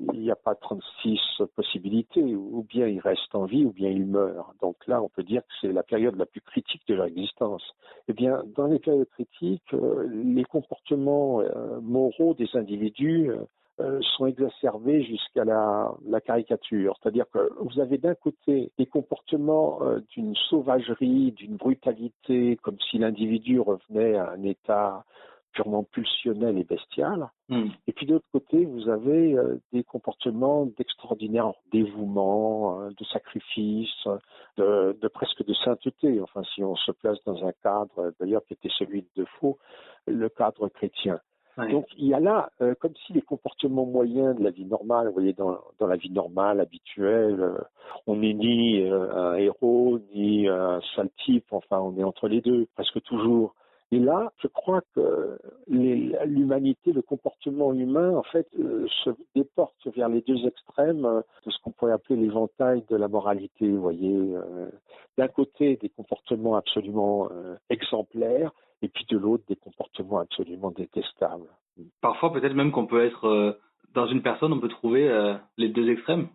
il 0.00 0.20
n'y 0.20 0.30
a 0.30 0.36
pas 0.36 0.54
36 0.54 1.20
possibilités, 1.54 2.34
ou 2.34 2.66
bien 2.68 2.86
ils 2.86 3.00
restent 3.00 3.34
en 3.34 3.44
vie, 3.44 3.64
ou 3.64 3.72
bien 3.72 3.90
ils 3.90 4.06
meurent. 4.06 4.52
Donc 4.60 4.76
là, 4.86 5.00
on 5.02 5.08
peut 5.08 5.22
dire 5.22 5.42
que 5.42 5.52
c'est 5.60 5.72
la 5.72 5.82
période 5.82 6.16
la 6.16 6.26
plus 6.26 6.40
critique 6.40 6.82
de 6.88 6.94
leur 6.94 7.06
existence. 7.06 7.62
Eh 8.08 8.12
bien, 8.12 8.42
dans 8.56 8.66
les 8.66 8.78
périodes 8.78 9.08
critiques, 9.10 9.72
euh, 9.72 10.08
les 10.12 10.44
comportements 10.44 11.40
euh, 11.40 11.80
moraux 11.80 12.34
des 12.34 12.48
individus 12.54 13.30
euh, 13.80 14.00
sont 14.16 14.26
exacerbés 14.26 15.02
jusqu'à 15.04 15.44
la, 15.44 15.94
caricature. 16.24 16.96
C'est-à-dire 17.00 17.26
que 17.32 17.50
vous 17.60 17.80
avez 17.80 17.98
d'un 17.98 18.14
côté 18.14 18.72
des 18.78 18.86
comportements 18.86 19.80
d'une 20.10 20.34
sauvagerie, 20.34 21.32
d'une 21.32 21.56
brutalité, 21.56 22.56
comme 22.62 22.78
si 22.90 22.98
l'individu 22.98 23.60
revenait 23.60 24.16
à 24.16 24.30
un 24.30 24.42
état 24.42 25.04
purement 25.54 25.84
pulsionnel 25.84 26.58
et 26.58 26.64
bestial. 26.64 27.30
Hmm. 27.48 27.68
Et 27.86 27.92
puis 27.92 28.06
de 28.06 28.14
l'autre 28.14 28.28
côté, 28.32 28.64
vous 28.64 28.88
avez 28.88 29.34
euh, 29.34 29.60
des 29.72 29.84
comportements 29.84 30.66
d'extraordinaire 30.66 31.52
dévouement, 31.72 32.80
euh, 32.80 32.90
de 32.90 33.04
sacrifice, 33.04 34.08
de, 34.56 34.98
de, 35.00 35.08
presque 35.08 35.44
de 35.44 35.54
sainteté. 35.54 36.20
Enfin, 36.20 36.42
si 36.54 36.62
on 36.62 36.76
se 36.76 36.92
place 36.92 37.18
dans 37.24 37.46
un 37.46 37.52
cadre, 37.62 38.12
d'ailleurs, 38.20 38.42
qui 38.46 38.54
était 38.54 38.70
celui 38.78 39.02
de 39.02 39.22
Defoe, 39.22 39.56
le 40.06 40.28
cadre 40.28 40.68
chrétien. 40.68 41.20
Donc 41.56 41.86
il 41.96 42.08
y 42.08 42.14
a 42.14 42.18
là, 42.18 42.50
euh, 42.60 42.74
comme 42.80 42.94
si 43.06 43.12
les 43.12 43.22
comportements 43.22 43.86
moyens 43.86 44.36
de 44.36 44.42
la 44.42 44.50
vie 44.50 44.64
normale, 44.64 45.06
vous 45.06 45.12
voyez, 45.12 45.34
dans, 45.34 45.60
dans 45.78 45.86
la 45.86 45.94
vie 45.94 46.10
normale, 46.10 46.58
habituelle, 46.58 47.48
on 48.08 48.16
n'est 48.16 48.34
ni 48.34 48.84
un 48.84 49.34
héros, 49.34 50.00
ni 50.12 50.48
un 50.48 50.80
sale 50.96 51.10
type, 51.24 51.52
enfin 51.52 51.78
on 51.78 51.96
est 51.96 52.02
entre 52.02 52.26
les 52.26 52.40
deux, 52.40 52.66
presque 52.74 53.00
toujours. 53.02 53.54
Et 53.94 54.00
là, 54.00 54.32
je 54.42 54.48
crois 54.48 54.80
que 54.96 55.38
l'humanité, 55.68 56.92
le 56.92 57.00
comportement 57.00 57.72
humain, 57.72 58.16
en 58.16 58.24
fait, 58.24 58.48
euh, 58.58 58.88
se 59.04 59.10
déporte 59.36 59.86
vers 59.94 60.08
les 60.08 60.20
deux 60.22 60.48
extrêmes 60.48 61.22
de 61.46 61.50
ce 61.52 61.56
qu'on 61.62 61.70
pourrait 61.70 61.92
appeler 61.92 62.18
l'éventail 62.18 62.82
de 62.90 62.96
la 62.96 63.06
moralité. 63.06 63.70
Vous 63.70 63.80
voyez, 63.80 64.16
euh, 64.16 64.68
d'un 65.16 65.28
côté 65.28 65.76
des 65.76 65.90
comportements 65.90 66.56
absolument 66.56 67.28
euh, 67.30 67.54
exemplaires, 67.70 68.50
et 68.82 68.88
puis 68.88 69.06
de 69.08 69.16
l'autre 69.16 69.44
des 69.46 69.54
comportements 69.54 70.18
absolument 70.18 70.72
détestables. 70.72 71.46
Parfois, 72.00 72.32
peut-être 72.32 72.54
même 72.54 72.72
qu'on 72.72 72.86
peut 72.86 73.04
être 73.04 73.56
dans 73.94 74.08
une 74.08 74.22
personne, 74.22 74.52
on 74.52 74.58
peut 74.58 74.68
trouver 74.68 75.08
les 75.56 75.68
deux 75.68 75.88
extrêmes. 75.88 76.26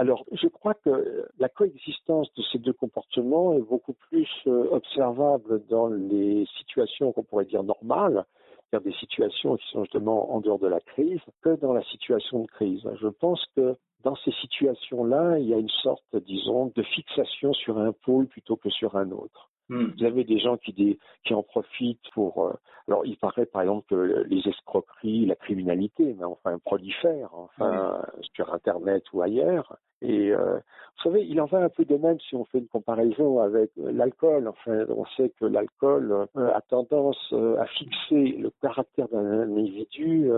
Alors, 0.00 0.24
je 0.30 0.46
crois 0.46 0.74
que 0.74 1.28
la 1.40 1.48
coexistence 1.48 2.32
de 2.34 2.42
ces 2.52 2.58
deux 2.58 2.72
comportements 2.72 3.54
est 3.54 3.62
beaucoup 3.62 3.94
plus 3.94 4.28
euh, 4.46 4.68
observable 4.70 5.66
dans 5.66 5.88
les 5.88 6.46
situations 6.56 7.12
qu'on 7.12 7.24
pourrait 7.24 7.46
dire 7.46 7.64
normales, 7.64 8.24
c'est-à-dire 8.70 8.92
des 8.92 8.96
situations 8.98 9.56
qui 9.56 9.66
sont 9.72 9.82
justement 9.82 10.32
en 10.32 10.40
dehors 10.40 10.60
de 10.60 10.68
la 10.68 10.78
crise, 10.78 11.20
que 11.42 11.56
dans 11.56 11.72
la 11.72 11.82
situation 11.82 12.42
de 12.42 12.46
crise. 12.46 12.88
Je 13.00 13.08
pense 13.08 13.44
que 13.56 13.74
dans 14.04 14.14
ces 14.14 14.30
situations-là, 14.40 15.40
il 15.40 15.48
y 15.48 15.54
a 15.54 15.58
une 15.58 15.68
sorte, 15.68 16.14
disons, 16.14 16.70
de 16.76 16.82
fixation 16.84 17.52
sur 17.52 17.78
un 17.78 17.90
pôle 17.90 18.28
plutôt 18.28 18.54
que 18.54 18.70
sur 18.70 18.94
un 18.94 19.10
autre. 19.10 19.50
Hmm. 19.68 19.88
Vous 19.98 20.04
avez 20.04 20.24
des 20.24 20.38
gens 20.38 20.56
qui, 20.56 20.98
qui 21.24 21.34
en 21.34 21.42
profitent 21.42 22.10
pour. 22.14 22.46
Euh, 22.46 22.52
alors, 22.86 23.04
il 23.04 23.18
paraît 23.18 23.44
par 23.44 23.62
exemple 23.62 23.86
que 23.88 24.24
les 24.26 24.48
escroqueries, 24.48 25.26
la 25.26 25.34
criminalité, 25.34 26.16
mais 26.18 26.24
enfin 26.24 26.58
prolifèrent, 26.58 27.34
enfin 27.34 28.02
sur 28.34 28.52
Internet 28.54 29.02
ou 29.12 29.20
ailleurs. 29.20 29.76
Et 30.00 30.32
euh, 30.32 30.56
vous 30.56 31.02
savez, 31.02 31.26
il 31.26 31.38
en 31.40 31.44
va 31.44 31.58
un 31.58 31.68
peu 31.68 31.84
de 31.84 31.96
même 31.96 32.18
si 32.20 32.34
on 32.34 32.46
fait 32.46 32.58
une 32.58 32.68
comparaison 32.68 33.40
avec 33.40 33.70
euh, 33.78 33.92
l'alcool. 33.92 34.48
Enfin, 34.48 34.86
on 34.88 35.04
sait 35.16 35.32
que 35.38 35.44
l'alcool 35.44 36.26
a 36.36 36.60
tendance 36.62 37.34
à 37.58 37.66
fixer 37.66 38.38
le 38.38 38.50
caractère 38.62 39.08
d'un 39.08 39.42
individu 39.42 40.30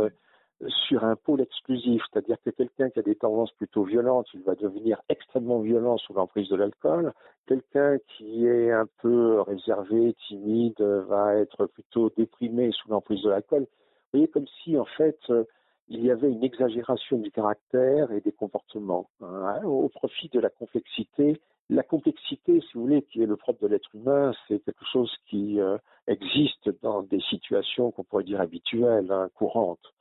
sur 0.68 1.04
un 1.04 1.16
pôle 1.16 1.40
exclusif, 1.40 2.02
c'est-à-dire 2.10 2.36
que 2.44 2.50
quelqu'un 2.50 2.90
qui 2.90 2.98
a 2.98 3.02
des 3.02 3.14
tendances 3.14 3.52
plutôt 3.52 3.84
violentes, 3.84 4.26
il 4.34 4.42
va 4.42 4.54
devenir 4.54 5.00
extrêmement 5.08 5.60
violent 5.60 5.96
sous 5.96 6.12
l'emprise 6.12 6.48
de 6.48 6.56
l'alcool. 6.56 7.12
Quelqu'un 7.46 7.98
qui 8.08 8.46
est 8.46 8.70
un 8.70 8.86
peu 9.00 9.40
réservé, 9.40 10.14
timide, 10.28 10.80
va 10.80 11.36
être 11.36 11.66
plutôt 11.66 12.10
déprimé 12.16 12.70
sous 12.72 12.90
l'emprise 12.90 13.22
de 13.22 13.30
l'alcool. 13.30 13.62
Vous 13.62 14.18
voyez, 14.18 14.28
comme 14.28 14.46
si 14.62 14.76
en 14.76 14.84
fait 14.84 15.18
euh, 15.30 15.44
il 15.88 16.04
y 16.04 16.10
avait 16.10 16.30
une 16.30 16.44
exagération 16.44 17.18
du 17.18 17.30
caractère 17.30 18.12
et 18.12 18.20
des 18.20 18.32
comportements 18.32 19.10
hein, 19.20 19.60
au 19.64 19.88
profit 19.88 20.28
de 20.28 20.40
la 20.40 20.50
complexité. 20.50 21.40
La 21.68 21.82
complexité, 21.82 22.60
si 22.60 22.74
vous 22.74 22.82
voulez, 22.82 23.02
qui 23.02 23.22
est 23.22 23.26
le 23.26 23.36
propre 23.36 23.62
de 23.62 23.68
l'être 23.68 23.94
humain, 23.94 24.32
c'est 24.46 24.58
quelque 24.64 24.84
chose 24.92 25.12
qui 25.28 25.60
euh, 25.60 25.78
existe 26.06 26.68
dans 26.82 27.02
des 27.02 27.20
situations 27.20 27.90
qu'on 27.92 28.04
pourrait 28.04 28.24
dire 28.24 28.40
habituelles, 28.40 29.10
hein, 29.10 29.28
courantes. 29.34 29.92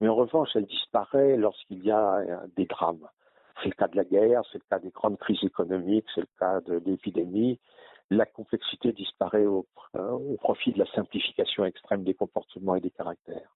Mais 0.00 0.08
en 0.08 0.14
revanche, 0.14 0.50
elle 0.54 0.66
disparaît 0.66 1.36
lorsqu'il 1.36 1.84
y 1.84 1.90
a 1.90 2.18
euh, 2.18 2.36
des 2.56 2.66
drames. 2.66 3.06
C'est 3.62 3.68
le 3.68 3.74
cas 3.74 3.88
de 3.88 3.96
la 3.96 4.04
guerre, 4.04 4.42
c'est 4.52 4.58
le 4.58 4.64
cas 4.70 4.78
des 4.78 4.90
grandes 4.90 5.18
crises 5.18 5.42
économiques, 5.42 6.06
c'est 6.14 6.20
le 6.20 6.28
cas 6.38 6.60
de 6.60 6.80
l'épidémie. 6.86 7.58
La 8.10 8.24
complexité 8.24 8.92
disparaît 8.92 9.46
au, 9.46 9.66
euh, 9.96 10.10
au, 10.12 10.36
profit 10.36 10.72
de 10.72 10.78
la 10.78 10.86
simplification 10.92 11.64
extrême 11.64 12.04
des 12.04 12.14
comportements 12.14 12.76
et 12.76 12.80
des 12.80 12.90
caractères. 12.90 13.50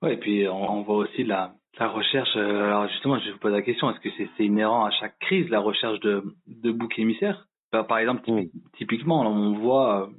Oui, 0.00 0.12
et 0.12 0.16
puis 0.16 0.48
on, 0.48 0.82
voit 0.82 0.96
aussi 0.96 1.24
la, 1.24 1.54
la 1.78 1.88
recherche. 1.88 2.36
Euh, 2.36 2.64
alors 2.64 2.88
justement, 2.88 3.18
je 3.18 3.30
vous 3.32 3.38
pose 3.38 3.52
la 3.52 3.62
question 3.62 3.90
est-ce 3.90 4.00
que 4.00 4.08
c'est 4.36 4.44
inhérent 4.44 4.84
à 4.84 4.90
chaque 4.92 5.18
crise 5.18 5.48
la 5.50 5.60
recherche 5.60 6.00
de, 6.00 6.22
de 6.46 6.70
boucs 6.70 6.98
émissaires? 6.98 7.46
Par 7.70 7.98
exemple, 7.98 8.22
typiquement, 8.76 9.22
on 9.22 9.54
voit 9.54 10.10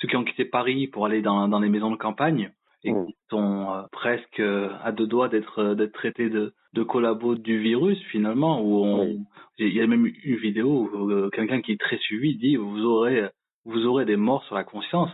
ceux 0.00 0.08
qui 0.08 0.16
ont 0.16 0.24
quitté 0.24 0.44
Paris 0.44 0.88
pour 0.88 1.06
aller 1.06 1.22
dans, 1.22 1.46
dans 1.46 1.60
les 1.60 1.68
maisons 1.68 1.92
de 1.92 1.96
campagne 1.96 2.52
et 2.84 2.92
mm. 2.92 3.06
qui 3.06 3.16
sont 3.30 3.70
euh, 3.70 3.82
presque 3.92 4.40
euh, 4.40 4.70
à 4.82 4.92
deux 4.92 5.06
doigts 5.06 5.28
d'être 5.28 5.60
euh, 5.60 5.74
d'être 5.74 5.92
traités 5.92 6.28
de 6.28 6.54
de 6.74 6.82
collabos 6.82 7.36
du 7.36 7.58
virus 7.58 7.98
finalement 8.10 8.60
où 8.62 8.84
on 8.84 9.24
il 9.58 9.74
y 9.74 9.80
a 9.80 9.86
même 9.86 10.06
une 10.06 10.36
vidéo 10.36 10.88
où 10.92 11.30
quelqu'un 11.30 11.60
qui 11.60 11.72
est 11.72 11.80
très 11.80 11.98
suivi 11.98 12.36
dit 12.36 12.56
vous 12.56 12.84
aurez 12.84 13.28
vous 13.64 13.86
aurez 13.86 14.04
des 14.04 14.16
morts 14.16 14.44
sur 14.44 14.54
la 14.54 14.64
conscience 14.64 15.10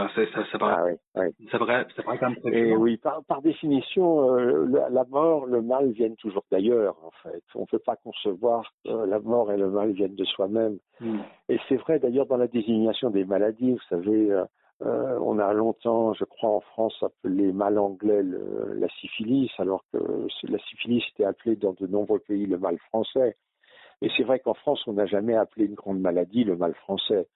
Enfin, 0.00 0.10
ça, 0.32 0.44
ça, 0.52 0.58
paraît, 0.58 0.96
ah, 1.16 1.22
oui, 1.22 1.26
oui. 1.40 1.48
ça, 1.50 1.58
paraît, 1.58 1.84
ça 1.96 2.04
paraît 2.04 2.18
quand 2.18 2.30
même 2.30 2.38
très 2.38 2.56
Et 2.56 2.76
oui, 2.76 2.98
par, 2.98 3.24
par 3.24 3.42
définition, 3.42 4.32
euh, 4.32 4.64
la, 4.70 4.88
la, 4.90 5.04
mort, 5.06 5.46
le 5.46 5.60
mal 5.60 5.90
viennent 5.90 6.14
toujours 6.14 6.44
d'ailleurs, 6.52 6.94
en 7.04 7.10
fait. 7.24 7.42
On 7.56 7.62
ne 7.62 7.66
peut 7.66 7.80
pas 7.80 7.96
concevoir 7.96 8.62
que 8.84 8.92
la 8.92 9.18
mort 9.18 9.50
et 9.50 9.56
le 9.56 9.68
mal 9.68 9.90
viennent 9.90 10.14
de 10.14 10.24
soi-même. 10.24 10.78
Mm. 11.00 11.18
Et 11.48 11.58
c'est 11.68 11.76
vrai 11.76 11.98
d'ailleurs 11.98 12.26
dans 12.26 12.36
la 12.36 12.46
désignation 12.46 13.10
des 13.10 13.24
maladies, 13.24 13.72
vous 13.72 13.88
savez, 13.88 14.30
euh, 14.30 14.44
euh, 14.82 15.18
on 15.20 15.38
a 15.38 15.52
longtemps, 15.52 16.14
je 16.14 16.24
crois, 16.24 16.50
en 16.50 16.60
France, 16.60 16.94
appelé 17.02 17.52
mal 17.52 17.78
anglais 17.78 18.22
le, 18.22 18.74
la 18.74 18.88
syphilis, 19.00 19.50
alors 19.58 19.84
que 19.92 19.98
la 20.44 20.58
syphilis 20.58 21.02
était 21.12 21.24
appelée 21.24 21.56
dans 21.56 21.72
de 21.72 21.86
nombreux 21.86 22.20
pays 22.20 22.46
le 22.46 22.58
mal 22.58 22.78
français. 22.88 23.36
Et 24.02 24.08
c'est 24.16 24.22
vrai 24.22 24.38
qu'en 24.38 24.54
France, 24.54 24.80
on 24.86 24.92
n'a 24.92 25.06
jamais 25.06 25.34
appelé 25.34 25.66
une 25.66 25.74
grande 25.74 26.00
maladie 26.00 26.44
le 26.44 26.56
mal 26.56 26.74
français. 26.74 27.26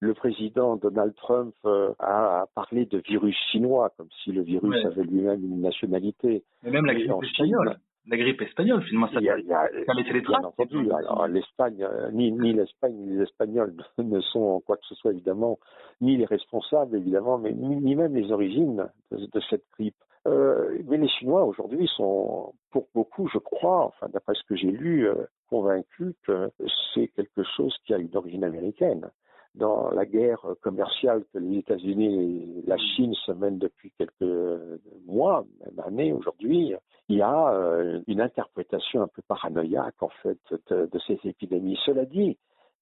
Le 0.00 0.14
président 0.14 0.76
Donald 0.76 1.14
Trump 1.16 1.54
euh, 1.64 1.92
a 1.98 2.46
parlé 2.54 2.86
de 2.86 2.98
virus 2.98 3.36
chinois, 3.50 3.92
comme 3.96 4.08
si 4.22 4.32
le 4.32 4.42
virus 4.42 4.74
Ouais. 4.74 4.86
avait 4.86 5.04
lui-même 5.04 5.42
une 5.44 5.60
nationalité. 5.60 6.44
Mais 6.62 6.70
même 6.70 6.86
la 6.86 6.94
Et 6.94 7.06
grippe 7.06 7.22
espagnole. 7.22 7.78
La 8.08 8.16
grippe 8.16 8.40
espagnole, 8.42 8.82
finalement, 8.84 9.08
ça, 9.12 9.20
y 9.20 9.28
a- 9.28 9.38
y 9.38 9.52
a- 9.52 9.68
ça 9.84 9.92
a 9.92 9.94
laissé 9.94 10.12
les 10.12 10.20
Bien 10.20 10.30
traces. 10.40 10.44
entendu. 10.44 10.90
Alors, 10.92 11.26
l'Espagne, 11.26 11.82
euh, 11.82 12.10
ni, 12.12 12.30
ni 12.30 12.52
l'Espagne 12.52 12.94
ni 12.94 13.16
les 13.16 13.22
Espagnols 13.24 13.74
ne 13.98 14.20
sont 14.20 14.40
en 14.42 14.60
quoi 14.60 14.76
que 14.76 14.86
ce 14.86 14.94
soit, 14.94 15.10
évidemment, 15.12 15.58
ni 16.00 16.16
les 16.16 16.24
responsables, 16.24 16.96
évidemment, 16.96 17.38
mais 17.38 17.52
ni, 17.52 17.76
ni 17.76 17.96
même 17.96 18.14
les 18.14 18.30
origines 18.30 18.86
de, 19.10 19.16
de 19.18 19.40
cette 19.50 19.64
grippe. 19.76 19.96
Euh, 20.28 20.78
mais 20.86 20.98
les 20.98 21.08
Chinois, 21.08 21.44
aujourd'hui, 21.44 21.88
sont, 21.96 22.52
pour 22.72 22.86
beaucoup, 22.94 23.28
je 23.28 23.38
crois, 23.38 23.86
enfin, 23.86 24.08
d'après 24.12 24.34
ce 24.34 24.42
que 24.48 24.56
j'ai 24.56 24.70
lu, 24.72 25.08
euh, 25.08 25.14
convaincus 25.50 26.14
que 26.26 26.50
c'est 26.94 27.08
quelque 27.08 27.42
chose 27.56 27.76
qui 27.86 27.94
a 27.94 27.98
une 27.98 28.14
origine 28.16 28.42
américaine. 28.44 29.08
Dans 29.56 29.88
la 29.90 30.04
guerre 30.04 30.46
commerciale 30.60 31.24
que 31.32 31.38
les 31.38 31.58
États-Unis 31.58 32.60
et 32.62 32.68
la 32.68 32.76
Chine 32.76 33.14
se 33.14 33.32
mènent 33.32 33.58
depuis 33.58 33.90
quelques 33.96 34.70
mois, 35.06 35.46
même 35.64 35.80
années 35.86 36.12
aujourd'hui, 36.12 36.74
il 37.08 37.16
y 37.16 37.22
a 37.22 37.54
euh, 37.54 38.00
une 38.06 38.20
interprétation 38.20 39.00
un 39.02 39.08
peu 39.08 39.22
paranoïaque 39.26 40.02
en 40.02 40.10
fait 40.22 40.38
de, 40.70 40.86
de 40.86 40.98
ces 41.06 41.18
épidémies. 41.24 41.78
Cela 41.86 42.04
dit, 42.04 42.36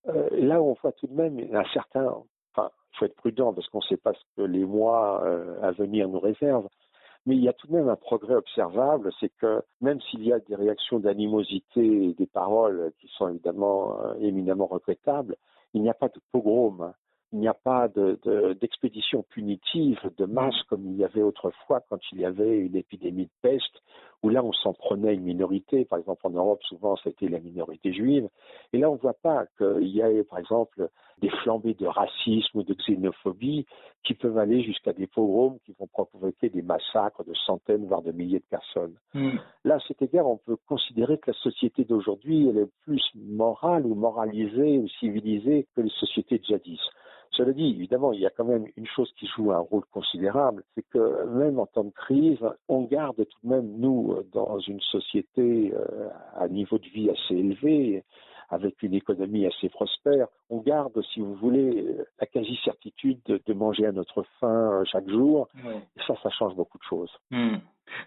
euh, 0.08 0.28
là 0.32 0.60
on 0.60 0.74
voit 0.82 0.92
tout 0.92 1.06
de 1.06 1.14
même 1.14 1.38
un 1.54 1.64
certain, 1.72 2.06
enfin, 2.54 2.70
il 2.92 2.98
faut 2.98 3.04
être 3.04 3.14
prudent 3.14 3.52
parce 3.52 3.68
qu'on 3.68 3.78
ne 3.78 3.84
sait 3.84 3.96
pas 3.96 4.12
ce 4.12 4.24
que 4.36 4.42
les 4.42 4.64
mois 4.64 5.22
euh, 5.24 5.62
à 5.62 5.70
venir 5.70 6.08
nous 6.08 6.20
réservent. 6.20 6.68
Mais 7.26 7.36
il 7.36 7.42
y 7.42 7.48
a 7.48 7.54
tout 7.54 7.68
de 7.68 7.72
même 7.72 7.88
un 7.88 7.96
progrès 7.96 8.34
observable, 8.34 9.10
c'est 9.20 9.32
que 9.40 9.62
même 9.80 10.00
s'il 10.02 10.26
y 10.26 10.32
a 10.32 10.40
des 10.40 10.56
réactions 10.56 10.98
d'animosité 10.98 12.08
et 12.08 12.14
des 12.14 12.26
paroles 12.26 12.92
qui 13.00 13.08
sont 13.16 13.28
évidemment 13.28 13.96
éminemment 14.20 14.66
regrettables, 14.66 15.36
il 15.74 15.82
n'y 15.82 15.90
a 15.90 15.94
pas 15.94 16.08
de 16.08 16.20
pogrom, 16.32 16.92
il 17.34 17.40
n'y 17.40 17.48
a 17.48 17.54
pas 17.54 17.88
de- 17.88 18.18
de- 18.22 18.52
d'expédition 18.52 19.24
punitive 19.24 19.98
de 20.16 20.24
masse 20.24 20.62
comme 20.68 20.86
il 20.86 20.96
y 20.96 21.04
avait 21.04 21.22
autrefois 21.22 21.80
quand 21.90 21.98
il 22.12 22.20
y 22.20 22.24
avait 22.24 22.58
une 22.58 22.76
épidémie 22.76 23.24
de 23.24 23.30
peste, 23.42 23.82
où 24.22 24.28
là 24.28 24.42
on 24.44 24.52
s'en 24.52 24.72
prenait 24.72 25.14
une 25.14 25.24
minorité. 25.24 25.84
Par 25.84 25.98
exemple 25.98 26.24
en 26.28 26.30
Europe, 26.30 26.62
souvent 26.62 26.94
c'était 27.02 27.26
la 27.28 27.40
minorité 27.40 27.92
juive. 27.92 28.28
Et 28.72 28.78
là 28.78 28.88
on 28.88 28.94
ne 28.94 29.00
voit 29.00 29.18
pas 29.20 29.46
qu'il 29.58 29.88
y 29.88 30.00
ait 30.00 30.22
par 30.22 30.38
exemple 30.38 30.88
des 31.20 31.28
flambées 31.42 31.74
de 31.74 31.86
racisme 31.86 32.58
ou 32.58 32.62
de 32.62 32.74
xénophobie 32.74 33.66
qui 34.04 34.14
peuvent 34.14 34.38
aller 34.38 34.62
jusqu'à 34.62 34.92
des 34.92 35.08
pogroms 35.08 35.58
qui 35.66 35.74
vont 35.78 35.88
provoquer 35.88 36.50
des 36.50 36.62
massacres 36.62 37.24
de 37.24 37.34
centaines, 37.34 37.84
voire 37.86 38.02
de 38.02 38.12
milliers 38.12 38.38
de 38.38 38.44
personnes. 38.48 38.94
Mm. 39.14 39.38
Là, 39.64 39.74
à 39.74 39.80
cet 39.88 40.02
égard, 40.02 40.28
on 40.28 40.36
peut 40.36 40.56
considérer 40.68 41.18
que 41.18 41.32
la 41.32 41.38
société 41.38 41.84
d'aujourd'hui, 41.84 42.48
elle 42.48 42.58
est 42.58 42.70
plus 42.84 43.02
morale 43.16 43.86
ou 43.86 43.94
moralisée 43.96 44.78
ou 44.78 44.88
civilisée 45.00 45.66
que 45.74 45.80
les 45.80 45.90
sociétés 45.90 46.38
de 46.38 46.44
jadis. 46.44 46.80
Cela 47.30 47.52
dit, 47.52 47.70
évidemment, 47.70 48.12
il 48.12 48.20
y 48.20 48.26
a 48.26 48.30
quand 48.30 48.44
même 48.44 48.66
une 48.76 48.86
chose 48.86 49.12
qui 49.18 49.26
joue 49.26 49.52
un 49.52 49.58
rôle 49.58 49.84
considérable, 49.92 50.62
c'est 50.74 50.84
que 50.90 51.24
même 51.26 51.58
en 51.58 51.66
temps 51.66 51.84
de 51.84 51.90
crise, 51.90 52.38
on 52.68 52.82
garde 52.82 53.16
tout 53.16 53.38
de 53.42 53.48
même, 53.48 53.78
nous, 53.78 54.12
euh, 54.12 54.26
dans 54.32 54.58
une 54.60 54.80
société 54.80 55.72
euh, 55.74 56.08
à 56.36 56.48
niveau 56.48 56.78
de 56.78 56.86
vie 56.86 57.10
assez 57.10 57.34
élevé, 57.34 58.04
avec 58.50 58.82
une 58.82 58.94
économie 58.94 59.46
assez 59.46 59.68
prospère, 59.68 60.28
on 60.50 60.58
garde, 60.58 61.00
si 61.12 61.20
vous 61.20 61.34
voulez, 61.34 61.86
la 62.20 62.26
quasi-certitude 62.26 63.18
de, 63.26 63.40
de 63.44 63.52
manger 63.54 63.86
à 63.86 63.92
notre 63.92 64.24
faim 64.38 64.70
euh, 64.72 64.84
chaque 64.84 65.08
jour. 65.08 65.48
Ouais. 65.64 65.82
Et 65.96 66.00
ça, 66.06 66.14
ça 66.22 66.30
change 66.30 66.54
beaucoup 66.54 66.78
de 66.78 66.84
choses. 66.84 67.10
Hmm. 67.30 67.56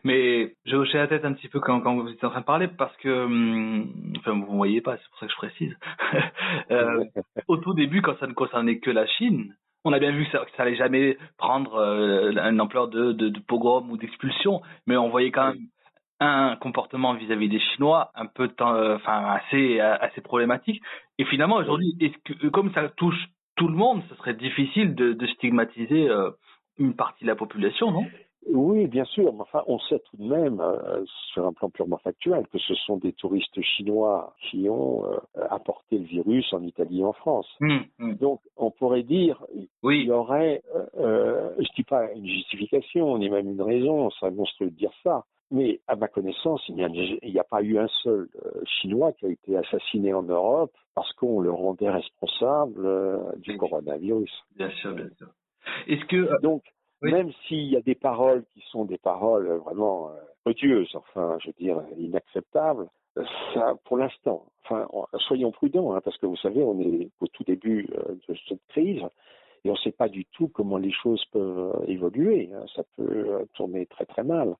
Mais 0.03 0.55
j'ai 0.65 0.75
hoché 0.75 0.97
la 0.97 1.07
tête 1.07 1.25
un 1.25 1.33
petit 1.33 1.47
peu 1.47 1.59
quand, 1.59 1.81
quand 1.81 1.95
vous 1.95 2.09
étiez 2.09 2.25
en 2.25 2.31
train 2.31 2.41
de 2.41 2.45
parler 2.45 2.67
parce 2.67 2.95
que, 2.97 3.25
hum, 3.25 4.13
enfin, 4.17 4.31
vous 4.31 4.51
ne 4.51 4.57
voyez 4.57 4.81
pas, 4.81 4.97
c'est 4.97 5.09
pour 5.09 5.19
ça 5.19 5.25
que 5.27 5.31
je 5.31 5.37
précise. 5.37 5.75
Euh, 6.71 7.03
au 7.47 7.57
tout 7.57 7.73
début, 7.73 8.01
quand 8.01 8.17
ça 8.19 8.27
ne 8.27 8.33
concernait 8.33 8.79
que 8.79 8.89
la 8.89 9.05
Chine, 9.05 9.53
on 9.83 9.93
a 9.93 9.99
bien 9.99 10.11
vu 10.11 10.25
que 10.25 10.31
ça, 10.31 10.45
que 10.45 10.51
ça 10.55 10.63
allait 10.63 10.75
jamais 10.75 11.17
prendre 11.37 11.75
euh, 11.75 12.31
une 12.31 12.61
ampleur 12.61 12.87
de, 12.87 13.11
de, 13.11 13.29
de 13.29 13.39
pogrom 13.39 13.89
ou 13.91 13.97
d'expulsion, 13.97 14.61
mais 14.85 14.97
on 14.97 15.09
voyait 15.09 15.31
quand 15.31 15.47
même 15.47 15.67
un 16.19 16.55
comportement 16.55 17.13
vis-à-vis 17.13 17.49
des 17.49 17.59
Chinois 17.59 18.11
un 18.15 18.25
peu, 18.25 18.49
euh, 18.61 18.95
enfin, 18.95 19.25
assez, 19.35 19.79
assez 19.79 20.21
problématique. 20.21 20.81
Et 21.19 21.25
finalement, 21.25 21.57
aujourd'hui, 21.57 21.95
comme 22.53 22.73
ça 22.73 22.89
touche 22.89 23.27
tout 23.55 23.67
le 23.67 23.75
monde, 23.75 24.01
ce 24.09 24.15
serait 24.15 24.33
difficile 24.33 24.95
de, 24.95 25.13
de 25.13 25.27
stigmatiser 25.27 26.09
une 26.77 26.95
partie 26.95 27.23
de 27.23 27.29
la 27.29 27.35
population, 27.35 27.91
non? 27.91 28.05
Oui, 28.49 28.87
bien 28.87 29.05
sûr, 29.05 29.33
mais 29.33 29.41
enfin, 29.41 29.63
on 29.67 29.77
sait 29.79 29.99
tout 30.09 30.17
de 30.17 30.27
même, 30.27 30.59
euh, 30.61 31.03
sur 31.33 31.45
un 31.45 31.53
plan 31.53 31.69
purement 31.69 31.97
factuel, 31.97 32.47
que 32.47 32.57
ce 32.59 32.73
sont 32.75 32.97
des 32.97 33.13
touristes 33.13 33.59
chinois 33.61 34.33
qui 34.49 34.69
ont 34.69 35.05
euh, 35.05 35.17
apporté 35.49 35.97
le 35.97 36.05
virus 36.05 36.51
en 36.53 36.61
Italie 36.63 37.01
et 37.01 37.03
en 37.03 37.13
France. 37.13 37.47
Hmm, 37.59 37.79
hmm. 37.99 38.13
Donc, 38.15 38.39
on 38.55 38.71
pourrait 38.71 39.03
dire, 39.03 39.43
Oui. 39.83 39.99
il 40.01 40.07
y 40.07 40.11
aurait, 40.11 40.61
euh, 40.97 41.51
je 41.59 41.67
dis 41.75 41.83
pas 41.83 42.11
une 42.13 42.25
justification, 42.25 43.17
ni 43.17 43.29
même 43.29 43.49
une 43.49 43.61
raison, 43.61 44.09
c'est 44.19 44.31
monstrueux 44.31 44.69
de 44.69 44.75
dire 44.75 44.93
ça, 45.03 45.25
mais 45.51 45.79
à 45.87 45.95
ma 45.95 46.07
connaissance, 46.07 46.61
il 46.69 46.75
n'y 46.75 46.83
a, 46.83 47.41
a 47.41 47.43
pas 47.43 47.61
eu 47.61 47.77
un 47.77 47.87
seul 48.03 48.27
Chinois 48.65 49.13
qui 49.13 49.25
a 49.25 49.29
été 49.29 49.55
assassiné 49.57 50.13
en 50.13 50.23
Europe 50.23 50.71
parce 50.95 51.11
qu'on 51.13 51.39
le 51.39 51.51
rendait 51.51 51.89
responsable 51.89 53.39
du 53.39 53.57
coronavirus. 53.57 54.31
Bien 54.57 54.69
sûr, 54.71 54.93
bien 54.93 55.09
sûr. 55.17 55.27
Est-ce 55.87 56.05
que 56.05 56.41
Donc, 56.41 56.63
Oui. 57.01 57.11
même 57.11 57.31
s'il 57.47 57.65
y 57.71 57.77
a 57.77 57.81
des 57.81 57.95
paroles 57.95 58.43
qui 58.53 58.61
sont 58.71 58.85
des 58.85 58.97
paroles 58.97 59.47
euh, 59.47 59.57
vraiment 59.59 60.09
euh, 60.09 60.13
odieuses, 60.45 60.95
enfin, 60.95 61.37
je 61.41 61.47
veux 61.47 61.55
dire, 61.59 61.81
inacceptables, 61.97 62.87
euh, 63.17 63.23
ça, 63.53 63.75
pour 63.85 63.97
l'instant, 63.97 64.45
enfin, 64.63 64.87
on- 64.91 65.05
soyons 65.19 65.51
prudents, 65.51 65.93
hein, 65.93 66.01
parce 66.03 66.17
que 66.17 66.25
vous 66.25 66.37
savez, 66.37 66.63
on 66.63 66.79
est 66.79 67.09
au 67.21 67.27
tout 67.27 67.43
début 67.43 67.83
de 68.27 68.35
cette 68.47 68.65
crise 68.69 69.01
et 69.63 69.69
on 69.69 69.73
ne 69.73 69.77
sait 69.77 69.91
pas 69.91 70.07
du 70.09 70.25
tout 70.25 70.47
comment 70.47 70.77
les 70.77 70.91
choses 70.91 71.23
peuvent 71.31 71.83
évoluer. 71.87 72.49
hein. 72.53 72.65
Ça 72.75 72.83
peut 72.95 73.45
tourner 73.53 73.85
très 73.87 74.05
très 74.05 74.23
mal. 74.23 74.55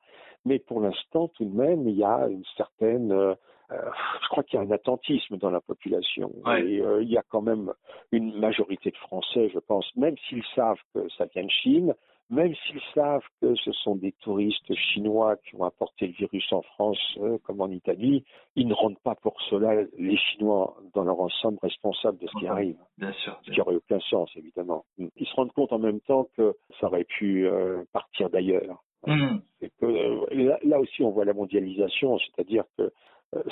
Mais 0.46 0.60
pour 0.60 0.80
l'instant, 0.82 1.28
tout 1.30 1.46
de 1.46 1.56
même, 1.56 1.88
il 1.88 1.96
y 1.96 2.04
a 2.04 2.28
une 2.28 2.44
certaine, 2.56 3.12
euh, 3.12 3.36
je 3.72 4.28
crois 4.30 4.44
qu'il 4.44 4.60
y 4.60 4.62
a 4.62 4.66
un 4.66 4.72
attentisme 4.72 5.38
dans 5.38 5.50
la 5.52 5.62
population. 5.62 6.32
Ouais. 6.46 6.66
Et 6.68 6.82
euh, 6.82 7.02
il 7.04 7.10
y 7.10 7.18
a 7.18 7.24
quand 7.30 7.42
même 7.42 7.74
une 8.12 8.38
majorité 8.40 8.92
de 8.92 8.98
Français, 8.98 9.50
je 9.54 9.60
pense, 9.60 9.86
même 9.96 10.16
s'ils 10.30 10.44
savent 10.56 10.80
que 10.94 11.08
ça 11.18 11.26
vient 11.26 11.44
de 11.46 11.50
Chine, 11.52 11.94
même 12.30 12.54
s'ils 12.56 12.82
savent 12.94 13.24
que 13.42 13.56
ce 13.56 13.72
sont 13.72 13.96
des 13.96 14.12
touristes 14.12 14.74
chinois 14.76 15.38
qui 15.38 15.56
ont 15.56 15.64
apporté 15.64 16.08
le 16.08 16.14
virus 16.14 16.52
en 16.52 16.62
France 16.62 17.00
euh, 17.20 17.38
comme 17.44 17.62
en 17.62 17.70
Italie, 17.70 18.26
ils 18.56 18.68
ne 18.68 18.74
rendent 18.74 19.00
pas 19.00 19.16
pour 19.16 19.40
cela 19.50 19.84
les 19.98 20.18
Chinois 20.18 20.76
dans 20.94 21.04
leur 21.04 21.20
ensemble 21.20 21.58
responsables 21.62 22.18
de 22.18 22.28
ce 22.28 22.40
qui 22.40 22.48
arrive, 22.48 22.78
bien 22.98 23.14
sûr, 23.14 23.40
ce 23.44 23.52
qui 23.52 23.58
n'aurait 23.58 23.76
aucun 23.76 24.00
sens 24.02 24.30
évidemment. 24.36 24.84
Ils 24.98 25.26
se 25.26 25.36
rendent 25.36 25.54
compte 25.54 25.72
en 25.72 25.80
même 25.80 26.02
temps 26.02 26.28
que 26.36 26.56
ça 26.80 26.88
aurait 26.88 27.06
pu 27.06 27.48
euh, 27.48 27.84
partir 27.94 28.30
d'ailleurs. 28.30 28.84
Que, 29.06 29.86
euh, 29.86 30.58
là, 30.64 30.80
aussi, 30.80 31.02
on 31.04 31.12
voit 31.12 31.24
la 31.24 31.34
mondialisation, 31.34 32.18
c'est-à-dire 32.20 32.66
que 32.78 32.92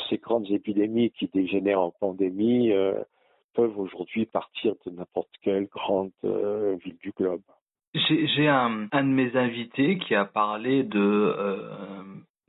ces 0.09 0.17
grandes 0.17 0.49
épidémies 0.49 1.11
qui 1.11 1.29
dégénèrent 1.33 1.81
en 1.81 1.91
pandémie 1.91 2.71
peuvent 3.53 3.77
aujourd'hui 3.77 4.25
partir 4.25 4.73
de 4.85 4.91
n'importe 4.91 5.29
quelle 5.41 5.67
grande 5.67 6.11
ville 6.23 6.97
du 6.97 7.11
globe. 7.11 7.41
J'ai 7.95 8.47
un, 8.49 8.87
un 8.91 9.03
de 9.03 9.09
mes 9.09 9.35
invités 9.37 9.97
qui 9.97 10.15
a 10.15 10.25
parlé 10.25 10.83
de. 10.83 10.99
euh, 10.99 11.57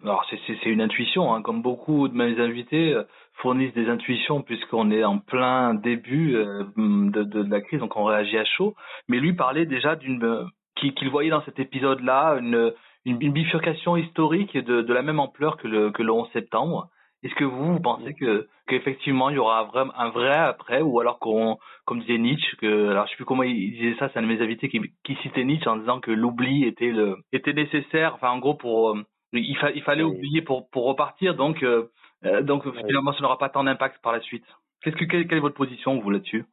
alors 0.02 0.24
c'est 0.28 0.66
une 0.66 0.80
intuition, 0.80 1.32
hein, 1.35 1.42
comme 1.42 1.62
beaucoup 1.62 2.09
de 2.09 2.14
mes 2.16 2.38
invités 2.40 2.92
euh, 2.92 3.04
fournissent 3.35 3.74
des 3.74 3.88
intuitions 3.88 4.42
puisqu'on 4.42 4.90
est 4.90 5.04
en 5.04 5.18
plein 5.18 5.74
début 5.74 6.35
euh, 6.37 6.64
de, 6.76 7.22
de, 7.22 7.48
la 7.50 7.61
crise, 7.61 7.80
donc 7.80 7.96
on 7.96 8.04
réagit 8.04 8.38
à 8.38 8.44
chaud. 8.44 8.74
Mais 9.09 9.18
lui 9.20 9.35
parlait 9.35 9.66
déjà 9.66 9.94
d'une 9.96 10.48
qui- 10.76 10.94
qu'il 10.94 11.11
voyait 11.11 11.30
dans 11.30 11.42
cet 11.42 11.59
épisode-là 11.59 12.38
une, 12.40 12.72
une, 13.04 13.18
une 13.20 13.32
bifurcation 13.32 13.96
historique 13.96 14.56
de, 14.56 14.82
de 14.82 14.92
la 14.92 15.02
même 15.02 15.20
ampleur 15.20 15.56
que 15.59 15.68
le, 15.68 15.90
que 15.90 16.02
le 16.02 16.12
11 16.12 16.28
septembre. 16.32 16.88
Est-ce 17.22 17.35
que 17.35 17.44
vous, 17.44 17.72
vous 17.74 17.81
pensez 17.81 18.14
que 18.14 18.46
qu'effectivement 18.68 19.31
il 19.31 19.37
y 19.37 19.38
aura 19.38 19.68
un 19.96 20.09
vrai 20.11 20.35
après 20.37 20.83
ou 20.83 21.00
alors 21.00 21.18
qu'on 21.18 21.57
comme 21.85 22.00
disait 22.00 22.18
Nietzsche 22.18 22.57
que 22.59 22.90
alors 22.90 23.07
je 23.07 23.11
sais 23.11 23.16
plus 23.16 23.24
comment 23.24 23.42
il 23.42 23.72
disait 23.72 23.96
ça 23.98 24.09
c'est 24.11 24.18
un 24.18 24.22
de 24.22 24.26
mes 24.26 24.40
invités 24.42 24.68
qui, 24.68 24.81
qui 25.05 25.14
citait 25.16 25.44
Nietzsche 25.44 25.68
en 25.68 25.76
disant 25.76 26.00
que 26.00 26.11
l'oubli 26.11 26.64
était 26.64 26.90
le 26.90 27.16
était 27.33 27.52
nécessaire. 27.52 28.14
Enfin 28.14 28.31
en 28.31 28.38
gros 28.38 28.55
pour 28.55 28.90
euh, 28.90 29.02
il, 29.33 29.57
fa- 29.57 29.70
il 29.72 29.83
fallait 29.83 30.02
Oui. 30.05 30.16
oublier 30.16 30.42
pour 30.42 30.68
pour 30.70 30.85
repartir. 30.87 31.35
Donc 31.35 31.62
euh, 31.62 31.88
euh, 32.24 32.42
donc 32.42 32.64
finalement 32.72 33.12
ça 33.12 33.20
n'aura 33.22 33.38
pas 33.38 33.48
tant 33.48 33.64
d'impact 33.64 34.02
par 34.02 34.12
la 34.12 34.20
suite. 34.20 34.44
Qu'est-ce 34.83 34.96
que 34.96 35.05
quelle, 35.05 35.26
quelle 35.26 35.38
est 35.38 35.40
votre 35.40 35.57
position 35.57 35.98
vous 35.98 36.11
là-dessus? 36.11 36.44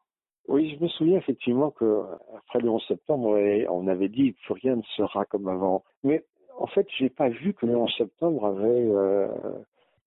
Oui, 0.48 0.76
je 0.78 0.84
me 0.84 0.90
souviens 0.90 1.18
effectivement 1.18 1.72
que 1.72 2.02
après 2.38 2.60
le 2.60 2.70
11 2.70 2.84
septembre, 2.88 3.38
on 3.70 3.88
avait 3.88 4.10
dit 4.10 4.34
que 4.34 4.40
plus 4.44 4.54
rien 4.62 4.76
ne 4.76 4.82
sera 4.98 5.24
comme 5.26 5.48
avant. 5.48 5.84
Mais 6.04 6.24
en 6.58 6.68
fait, 6.68 6.86
j'ai 6.98 7.10
pas 7.10 7.30
vu 7.30 7.54
que 7.54 7.66
le 7.66 7.78
11 7.78 7.94
septembre 7.98 8.46
avait 8.46 8.90
euh, 8.90 9.28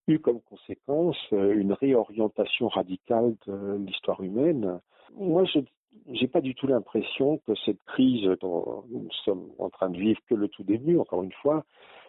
eu 0.06 0.18
comme 0.18 0.40
conséquence 0.40 1.16
euh, 1.32 1.54
une 1.54 1.72
réorientation 1.72 2.68
radicale 2.68 3.34
de 3.46 3.76
l'histoire 3.84 4.22
humaine. 4.22 4.80
Moi, 5.16 5.44
je 5.44 5.60
n'ai 6.06 6.28
pas 6.28 6.40
du 6.40 6.54
tout 6.54 6.66
l'impression 6.66 7.38
que 7.46 7.54
cette 7.64 7.82
crise 7.86 8.28
dont 8.40 8.84
nous 8.90 9.10
sommes 9.24 9.50
en 9.58 9.70
train 9.70 9.90
de 9.90 9.98
vivre 9.98 10.20
que 10.28 10.34
le 10.34 10.48
tout 10.48 10.64
début, 10.64 10.98
encore 10.98 11.22
une 11.22 11.32
fois, 11.32 11.64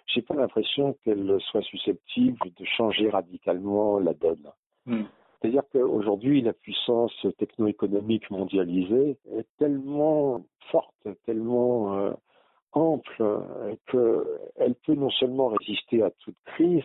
j'ai 0.08 0.22
pas 0.22 0.36
l'impression 0.36 0.96
qu'elle 1.04 1.38
soit 1.52 1.62
susceptible 1.64 2.40
de 2.58 2.66
changer 2.66 3.10
radicalement 3.10 4.00
la 4.00 4.14
donne. 4.14 4.52
Hmm. 4.86 5.04
C'est-à-dire 5.42 5.64
qu'aujourd'hui, 5.72 6.42
la 6.42 6.54
puissance 6.54 7.14
techno-économique 7.38 8.30
mondialisée 8.32 9.18
est 9.32 9.46
tellement 9.60 10.46
forte, 10.72 11.08
tellement 11.26 11.98
euh, 11.98 12.12
ample, 12.72 13.22
euh, 13.22 13.76
qu'elle 13.92 14.76
peut 14.86 14.96
non 14.96 15.12
seulement 15.12 15.48
résister 15.50 16.02
à 16.02 16.12
toute 16.12 16.38
crise, 16.46 16.84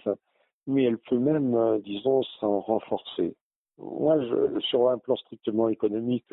mais 0.66 0.84
elle 0.84 0.98
peut 0.98 1.18
même, 1.18 1.54
euh, 1.54 1.78
disons, 1.78 2.22
s'en 2.40 2.60
renforcer. 2.60 3.34
Moi, 3.78 4.20
je, 4.20 4.60
sur 4.60 4.88
un 4.90 4.98
plan 4.98 5.16
strictement 5.16 5.68
économique, 5.68 6.26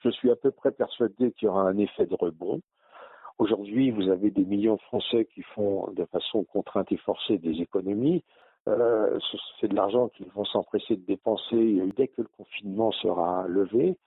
je 0.00 0.10
suis 0.10 0.30
à 0.30 0.36
peu 0.36 0.50
près 0.50 0.72
persuadé 0.72 1.32
qu'il 1.32 1.46
y 1.46 1.48
aura 1.48 1.62
un 1.62 1.76
effet 1.78 2.06
de 2.06 2.14
rebond. 2.14 2.60
Aujourd'hui, 3.38 3.90
vous 3.90 4.08
avez 4.10 4.30
des 4.30 4.44
millions 4.44 4.76
de 4.76 4.80
Français 4.82 5.26
qui 5.34 5.42
font 5.42 5.90
de 5.92 6.04
façon 6.06 6.44
contrainte 6.44 6.92
et 6.92 6.96
forcée 6.98 7.38
des 7.38 7.60
économies. 7.60 8.22
Euh, 8.68 9.18
c'est 9.60 9.68
de 9.68 9.74
l'argent 9.74 10.08
qu'ils 10.08 10.30
vont 10.30 10.44
s'empresser 10.44 10.96
de 10.96 11.04
dépenser 11.04 11.82
dès 11.96 12.08
que 12.08 12.22
le 12.22 12.28
confinement 12.36 12.92
sera 12.92 13.46
levé. 13.48 13.98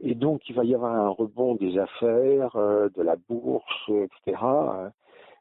Et 0.00 0.14
donc, 0.14 0.48
il 0.48 0.54
va 0.54 0.64
y 0.64 0.74
avoir 0.74 0.94
un 0.94 1.08
rebond 1.08 1.54
des 1.54 1.78
affaires, 1.78 2.56
euh, 2.56 2.88
de 2.96 3.02
la 3.02 3.16
bourse, 3.16 3.90
etc. 3.90 4.42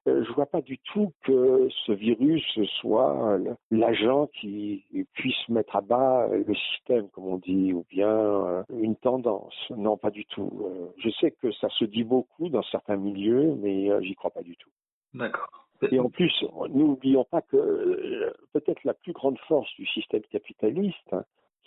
Euh, 0.10 0.24
je 0.26 0.32
vois 0.34 0.46
pas 0.46 0.62
du 0.62 0.78
tout 0.80 1.14
que 1.24 1.68
ce 1.86 1.92
virus 1.92 2.44
soit 2.80 3.40
l'agent 3.72 4.28
qui 4.28 4.86
puisse 5.14 5.50
mettre 5.50 5.76
à 5.76 5.82
bas 5.82 6.28
le 6.28 6.56
système, 6.56 7.10
comme 7.10 7.26
on 7.26 7.38
dit, 7.38 7.74
ou 7.74 7.86
bien 7.90 8.10
euh, 8.10 8.64
une 8.78 8.96
tendance. 8.96 9.56
Non, 9.70 9.98
pas 9.98 10.12
du 10.12 10.26
tout. 10.26 10.52
Euh, 10.64 10.88
je 10.98 11.10
sais 11.10 11.32
que 11.32 11.52
ça 11.52 11.70
se 11.70 11.86
dit 11.86 12.04
beaucoup 12.04 12.50
dans 12.50 12.64
certains 12.64 12.98
milieux, 12.98 13.56
mais 13.62 13.90
j'y 14.04 14.16
crois 14.16 14.32
pas 14.32 14.44
du 14.44 14.56
tout. 14.58 14.70
D'accord. 15.14 15.66
Et 15.92 16.00
en 16.00 16.10
plus, 16.10 16.34
n'oublions 16.70 17.24
pas 17.24 17.42
que 17.42 18.34
peut-être 18.52 18.84
la 18.84 18.94
plus 18.94 19.14
grande 19.14 19.40
force 19.48 19.74
du 19.76 19.86
système 19.86 20.24
capitaliste, 20.24 21.16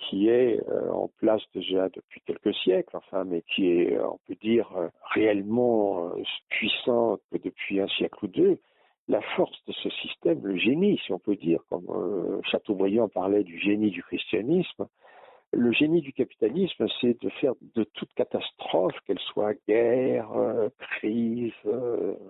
qui 0.09 0.29
est 0.29 0.61
euh, 0.69 0.91
en 0.91 1.09
place 1.19 1.43
déjà 1.55 1.89
depuis 1.89 2.21
quelques 2.27 2.55
siècles, 2.55 2.97
enfin, 2.97 3.25
mais 3.25 3.43
qui 3.43 3.69
est, 3.69 3.99
on 4.01 4.19
peut 4.27 4.37
dire, 4.41 4.71
euh, 4.77 4.89
réellement 5.15 6.09
euh, 6.09 6.23
puissant 6.49 7.19
depuis 7.33 7.81
un 7.81 7.89
siècle 7.89 8.25
ou 8.25 8.29
deux, 8.29 8.59
la 9.09 9.21
force 9.37 9.59
de 9.67 9.73
ce 9.73 9.91
système, 9.91 10.41
le 10.45 10.57
génie, 10.57 11.01
si 11.05 11.13
on 11.13 11.19
peut 11.19 11.37
dire, 11.37 11.61
comme 11.69 12.41
Chateaubriand 12.45 13.09
parlait 13.09 13.43
du 13.43 13.59
génie 13.59 13.91
du 13.91 14.03
christianisme, 14.03 14.87
le 15.53 15.73
génie 15.73 16.01
du 16.01 16.13
capitalisme, 16.13 16.87
c'est 17.01 17.21
de 17.21 17.29
faire 17.29 17.53
de 17.75 17.83
toute 17.83 18.13
catastrophe, 18.15 18.95
qu'elle 19.05 19.19
soit 19.19 19.55
guerre, 19.69 20.31
crise, 20.79 21.53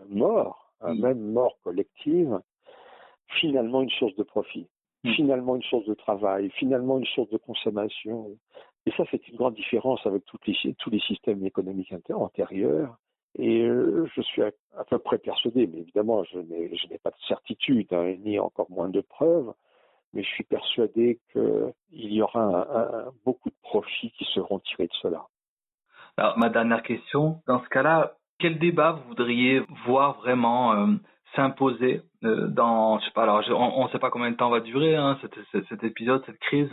mort, 0.08 0.72
hein, 0.80 0.94
même 0.94 1.20
mort 1.20 1.58
collective, 1.62 2.40
finalement 3.28 3.82
une 3.82 3.90
source 3.90 4.16
de 4.16 4.22
profit. 4.22 4.66
Mm. 5.04 5.12
finalement 5.14 5.56
une 5.56 5.62
source 5.62 5.86
de 5.86 5.94
travail, 5.94 6.50
finalement 6.50 6.98
une 6.98 7.06
source 7.06 7.30
de 7.30 7.38
consommation. 7.38 8.36
Et 8.86 8.92
ça, 8.92 9.04
c'est 9.10 9.28
une 9.28 9.36
grande 9.36 9.54
différence 9.54 10.04
avec 10.06 10.24
toutes 10.24 10.46
les, 10.46 10.74
tous 10.74 10.90
les 10.90 11.00
systèmes 11.00 11.44
économiques 11.44 11.94
antérieurs. 12.10 12.96
Et 13.38 13.62
euh, 13.62 14.06
je 14.14 14.20
suis 14.22 14.42
à, 14.42 14.84
peu 14.88 14.98
près 14.98 15.18
persuadé, 15.18 15.66
mais 15.66 15.78
évidemment, 15.78 16.22
je 16.24 16.38
n'ai 16.38 16.98
pas 17.02 17.10
de 17.10 17.16
certitude, 17.28 17.92
hein, 17.92 18.14
ni 18.24 18.38
encore 18.38 18.70
moins 18.70 18.90
de 18.90 19.00
preuves, 19.00 19.52
mais 20.12 20.22
je 20.22 20.28
suis 20.28 20.44
persuadé 20.44 21.18
qu'il 21.32 21.72
y 21.92 22.20
aura 22.20 22.42
un, 22.42 23.12
beaucoup 23.24 23.48
de 23.48 23.56
profits 23.62 24.12
qui 24.18 24.24
seront 24.34 24.58
tirés 24.58 24.88
de 24.88 24.94
cela. 25.00 25.26
Alors, 26.18 26.36
ma 26.36 26.50
dernière 26.50 26.82
question, 26.82 27.40
dans 27.46 27.62
ce 27.62 27.68
cas-là, 27.70 28.16
quel 28.38 28.58
débat 28.58 28.92
vous 28.92 29.08
voudriez 29.08 29.62
voir 29.86 30.18
vraiment 30.18 30.74
euh, 30.74 30.94
s'imposer 31.34 32.02
euh, 32.24 32.48
dans, 32.48 32.98
je 32.98 33.06
sais 33.06 33.12
pas, 33.12 33.22
alors 33.22 33.42
on 33.50 33.84
ne 33.84 33.88
sait 33.90 33.98
pas 33.98 34.10
combien 34.10 34.30
de 34.30 34.36
temps 34.36 34.50
va 34.50 34.60
durer 34.60 34.96
hein, 34.96 35.18
cet, 35.20 35.66
cet, 35.68 35.84
épisode, 35.84 36.22
cette 36.26 36.38
crise, 36.38 36.70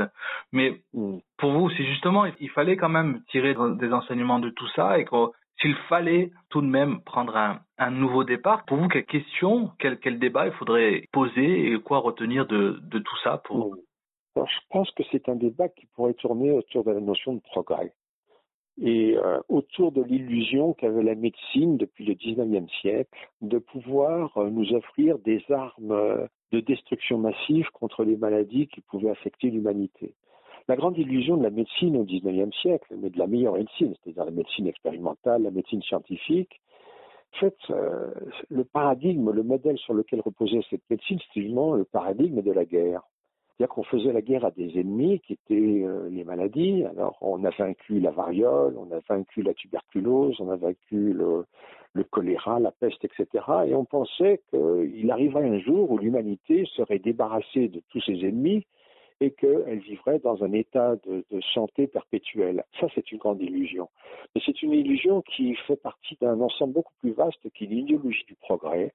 mais 0.52 0.82
mm. 0.93 1.17
pour 1.38 1.52
vous, 1.52 1.69
si 1.72 1.86
justement 1.86 2.26
il 2.39 2.50
fallait 2.50 2.78
quand 2.78 2.89
même 2.89 3.22
tirer 3.30 3.56
des 3.78 3.93
enseignements 3.93 4.39
de 4.39 4.50
tout 4.50 4.67
ça 4.76 5.00
et 5.00 5.06
que 5.06 5.15
s'il 5.62 5.76
fallait 5.89 6.32
tout 6.50 6.62
de 6.62 6.67
même 6.67 7.02
prendre 7.02 7.36
un, 7.36 7.60
un 7.78 7.91
nouveau 7.91 8.24
départ, 8.24 8.63
pour 8.65 8.78
vous, 8.78 8.88
quelle 8.88 9.06
question, 9.06 9.72
quel, 9.80 10.00
quel 10.00 10.19
débat 10.19 10.48
il 10.48 10.54
faudrait 10.54 11.04
poser 11.12 11.72
et 11.72 11.80
quoi 11.80 12.00
retenir 12.00 12.45
de, 12.48 12.80
de 12.82 13.00
tout 13.00 13.17
ça 13.24 13.41
pour... 13.43 13.76
Mm. 13.76 14.45
je 14.45 14.60
pense 14.69 14.91
que 14.91 15.04
c'est 15.12 15.28
un 15.30 15.36
débat 15.36 15.69
qui 15.69 15.88
pourrait 15.95 16.13
tourner 16.13 16.52
autour 16.52 16.84
de 16.84 16.91
la 16.91 17.02
notion 17.02 17.34
de 17.34 17.41
progrès 17.41 17.93
et 18.82 19.18
euh, 19.18 19.39
autour 19.50 19.92
de 19.92 20.02
l'illusion 20.02 20.74
qu'avait 20.74 21.04
la 21.04 21.15
médecine 21.15 21.78
depuis 21.78 22.06
le 22.06 22.13
19e 22.13 22.70
siècle 22.82 23.30
de 23.42 23.58
pouvoir 23.58 24.38
euh, 24.38 24.50
nous 24.50 24.74
offrir 24.74 25.20
des 25.20 25.44
armes 25.50 25.92
euh, 25.92 26.28
de 26.52 26.62
destruction 26.62 27.18
massive 27.18 27.70
contre 27.74 28.04
les 28.04 28.15
maladies 28.15 28.68
qui 28.68 28.82
pouvaient 28.82 29.10
affecter 29.10 29.50
l'humanité. 29.50 30.13
La 30.68 30.76
grande 30.76 30.98
illusion 30.98 31.36
de 31.36 31.44
la 31.44 31.50
médecine 31.50 31.98
au 31.98 32.06
19e 32.06 32.54
siècle, 32.62 32.96
mais 32.98 33.10
de 33.10 33.18
la 33.18 33.28
meilleure 33.28 33.56
médecine, 33.56 33.94
c'est-à-dire 34.04 34.26
la 34.26 34.32
médecine 34.32 34.68
expérimentale, 34.68 35.44
la 35.44 35.52
médecine 35.52 35.82
scientifique, 35.82 36.62
en 37.34 37.39
fait, 37.39 37.56
le 38.50 38.63
paradigme, 38.63 39.32
le 39.32 39.44
modèle 39.44 39.78
sur 39.78 39.94
lequel 39.94 40.20
reposait 40.22 40.62
cette 40.70 40.82
médecine, 40.89 41.20
c'était 41.28 41.48
le 41.48 41.84
paradigme 41.84 42.42
de 42.42 42.52
la 42.52 42.65
guerre. 42.65 43.04
C'est-à-dire 43.60 43.76
qu'on 43.76 43.84
faisait 43.84 44.13
la 44.13 44.22
guerre 44.22 44.45
à 44.45 44.52
des 44.52 44.80
ennemis 44.80 45.19
qui 45.19 45.34
étaient 45.34 45.84
euh, 45.84 46.08
les 46.10 46.24
maladies. 46.24 46.86
Alors, 46.86 47.17
on 47.19 47.43
a 47.43 47.50
vaincu 47.50 48.00
la 48.00 48.10
variole, 48.10 48.78
on 48.78 48.89
a 48.95 49.02
vaincu 49.10 49.41
la 49.41 49.54
tuberculose, 49.54 50.39
on 50.39 50.50
a 50.50 50.56
vaincu 50.56 51.12
le, 51.12 51.43
choléra, 52.10 52.62
la 52.62 52.72
peste, 52.72 53.04
etc. 53.04 53.43
Et 53.67 53.76
on 53.76 53.84
pensait 53.84 54.39
qu'il 54.50 55.12
arriverait 55.12 55.50
un 55.50 55.60
jour 55.60 55.91
où 55.91 55.98
l'humanité 55.98 56.63
serait 56.74 57.00
débarrassée 57.00 57.67
de 57.67 57.82
tous 57.89 58.00
ses 58.00 58.26
ennemis 58.26 58.65
et 59.19 59.32
qu'elle 59.32 59.80
vivrait 59.80 60.19
dans 60.19 60.41
un 60.41 60.54
état 60.54 60.95
de, 61.06 61.26
de 61.30 61.41
santé 61.54 61.88
perpétuelle. 61.88 62.63
Ça, 62.80 62.88
c'est 62.95 63.12
une 63.12 63.17
grande 63.17 63.41
illusion. 63.41 63.89
Mais 64.34 64.41
c'est 64.45 64.62
une 64.62 64.72
illusion 64.72 65.22
qui 65.22 65.54
fait 65.67 65.76
partie 65.76 66.17
d'un 66.22 66.39
ensemble 66.39 66.76
beaucoup 66.76 66.93
plus 67.02 67.12
vaste 67.12 67.50
qui 67.54 67.65
est 67.65 67.67
l'idéologie 67.67 68.24
du 68.26 68.36
progrès, 68.36 68.93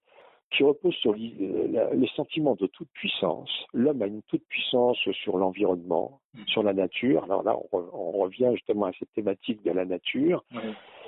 qui 0.50 0.62
repose 0.62 0.94
sur 0.94 1.14
les 1.14 2.08
sentiments 2.14 2.54
de 2.54 2.66
toute 2.66 2.88
puissance. 2.90 3.50
L'homme 3.72 4.02
a 4.02 4.06
une 4.06 4.22
toute 4.22 4.44
puissance 4.46 4.96
sur 5.12 5.36
l'environnement, 5.36 6.20
mm. 6.34 6.46
sur 6.46 6.62
la 6.62 6.72
nature. 6.72 7.24
Alors 7.24 7.42
là, 7.42 7.56
on, 7.72 8.12
revient 8.12 8.50
justement 8.52 8.86
à 8.86 8.92
cette 8.98 9.12
thématique 9.12 9.62
de 9.64 9.72
la 9.72 9.84
nature. 9.84 10.44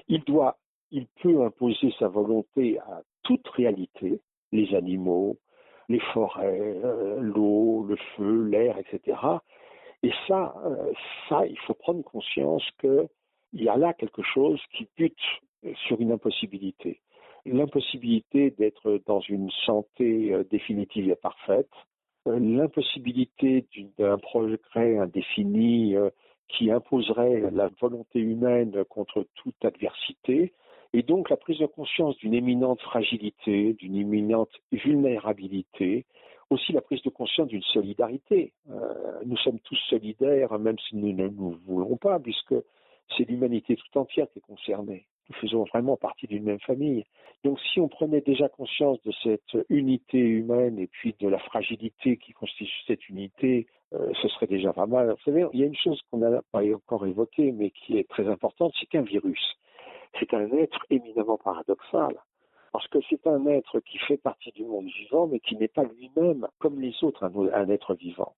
Il 0.08 0.22
doit, 0.24 0.58
il 0.90 1.06
peut 1.22 1.44
imposer 1.44 1.92
sa 1.98 2.08
volonté 2.08 2.78
à 2.80 3.02
toute 3.22 3.46
réalité, 3.48 4.20
les 4.52 4.74
animaux, 4.74 5.38
les 5.88 6.00
forêts, 6.00 6.80
euh, 6.84 7.20
l'eau, 7.20 7.84
le 7.88 7.96
feu, 8.16 8.44
l'air, 8.44 8.76
etc. 8.78 9.18
Et 10.02 10.12
ça, 10.26 10.54
euh, 10.64 10.92
ça, 11.28 11.46
il 11.46 11.58
faut 11.60 11.74
prendre 11.74 12.02
conscience 12.02 12.64
qu'il 12.80 13.08
y 13.52 13.68
a 13.68 13.76
là 13.76 13.94
quelque 13.94 14.22
chose 14.22 14.60
qui 14.72 14.88
bute 14.96 15.14
sur 15.86 16.00
une 16.00 16.12
impossibilité 16.12 17.00
l'impossibilité 17.46 18.50
d'être 18.50 19.00
dans 19.06 19.20
une 19.20 19.50
santé 19.64 20.32
euh, 20.32 20.44
définitive 20.44 21.10
et 21.10 21.16
parfaite, 21.16 21.70
euh, 22.26 22.38
l'impossibilité 22.38 23.66
d'un 23.98 24.18
progrès 24.18 24.98
indéfini 24.98 25.96
euh, 25.96 26.10
qui 26.48 26.70
imposerait 26.70 27.50
la 27.52 27.70
volonté 27.80 28.20
humaine 28.20 28.84
contre 28.88 29.26
toute 29.34 29.64
adversité, 29.64 30.52
et 30.92 31.02
donc 31.02 31.28
la 31.28 31.36
prise 31.36 31.58
de 31.58 31.66
conscience 31.66 32.16
d'une 32.18 32.34
éminente 32.34 32.80
fragilité, 32.80 33.74
d'une 33.74 33.96
éminente 33.96 34.52
vulnérabilité, 34.70 36.06
aussi 36.50 36.72
la 36.72 36.80
prise 36.80 37.02
de 37.02 37.10
conscience 37.10 37.48
d'une 37.48 37.62
solidarité. 37.62 38.52
nous 39.24 39.36
sommes 39.38 39.58
tous 39.58 39.78
solidaires, 39.90 40.56
même 40.60 40.78
si 40.78 40.94
nous 40.94 41.12
ne 41.12 41.26
nous 41.26 41.58
voulons 41.66 41.96
pas, 41.96 42.20
puisque 42.20 42.54
c'est 43.16 43.28
l'humanité 43.28 43.74
tout 43.74 43.98
entière 43.98 44.28
qui 44.30 44.38
est 44.38 44.42
concernée 44.42 45.06
nous 45.28 45.36
faisons 45.36 45.64
vraiment 45.64 45.96
partie 45.96 46.26
d'une 46.26 46.44
même 46.44 46.60
famille. 46.60 47.04
Donc 47.44 47.60
si 47.60 47.80
on 47.80 47.88
prenait 47.88 48.20
déjà 48.20 48.48
conscience 48.48 49.00
de 49.02 49.12
cette 49.22 49.56
unité 49.68 50.18
humaine 50.18 50.78
et 50.78 50.86
puis 50.86 51.14
de 51.20 51.28
la 51.28 51.38
fragilité 51.38 52.16
qui 52.16 52.32
constitue 52.32 52.72
cette 52.86 53.08
unité, 53.08 53.66
euh, 53.94 54.12
ce 54.20 54.28
serait 54.28 54.46
déjà 54.46 54.72
pas 54.72 54.86
mal. 54.86 55.10
Vous 55.10 55.22
savez, 55.24 55.46
il 55.52 55.60
y 55.60 55.62
a 55.62 55.66
une 55.66 55.76
chose 55.76 56.00
qu'on 56.10 56.18
n'a 56.18 56.42
pas 56.50 56.62
encore 56.74 57.06
évoquée, 57.06 57.52
mais 57.52 57.70
qui 57.70 57.98
est 57.98 58.08
très 58.08 58.26
importante, 58.28 58.72
c'est 58.80 58.86
qu'un 58.86 59.02
virus, 59.02 59.56
c'est 60.18 60.32
un 60.34 60.50
être 60.52 60.84
éminemment 60.90 61.38
paradoxal. 61.38 62.16
Parce 62.72 62.88
que 62.88 62.98
c'est 63.08 63.26
un 63.26 63.46
être 63.46 63.80
qui 63.80 63.98
fait 63.98 64.18
partie 64.18 64.50
du 64.52 64.64
monde 64.64 64.86
vivant, 64.86 65.26
mais 65.26 65.40
qui 65.40 65.56
n'est 65.56 65.68
pas 65.68 65.84
lui-même, 65.84 66.46
comme 66.58 66.80
les 66.80 66.92
autres, 67.02 67.24
un, 67.24 67.68
être 67.70 67.94
vivant. 67.94 68.34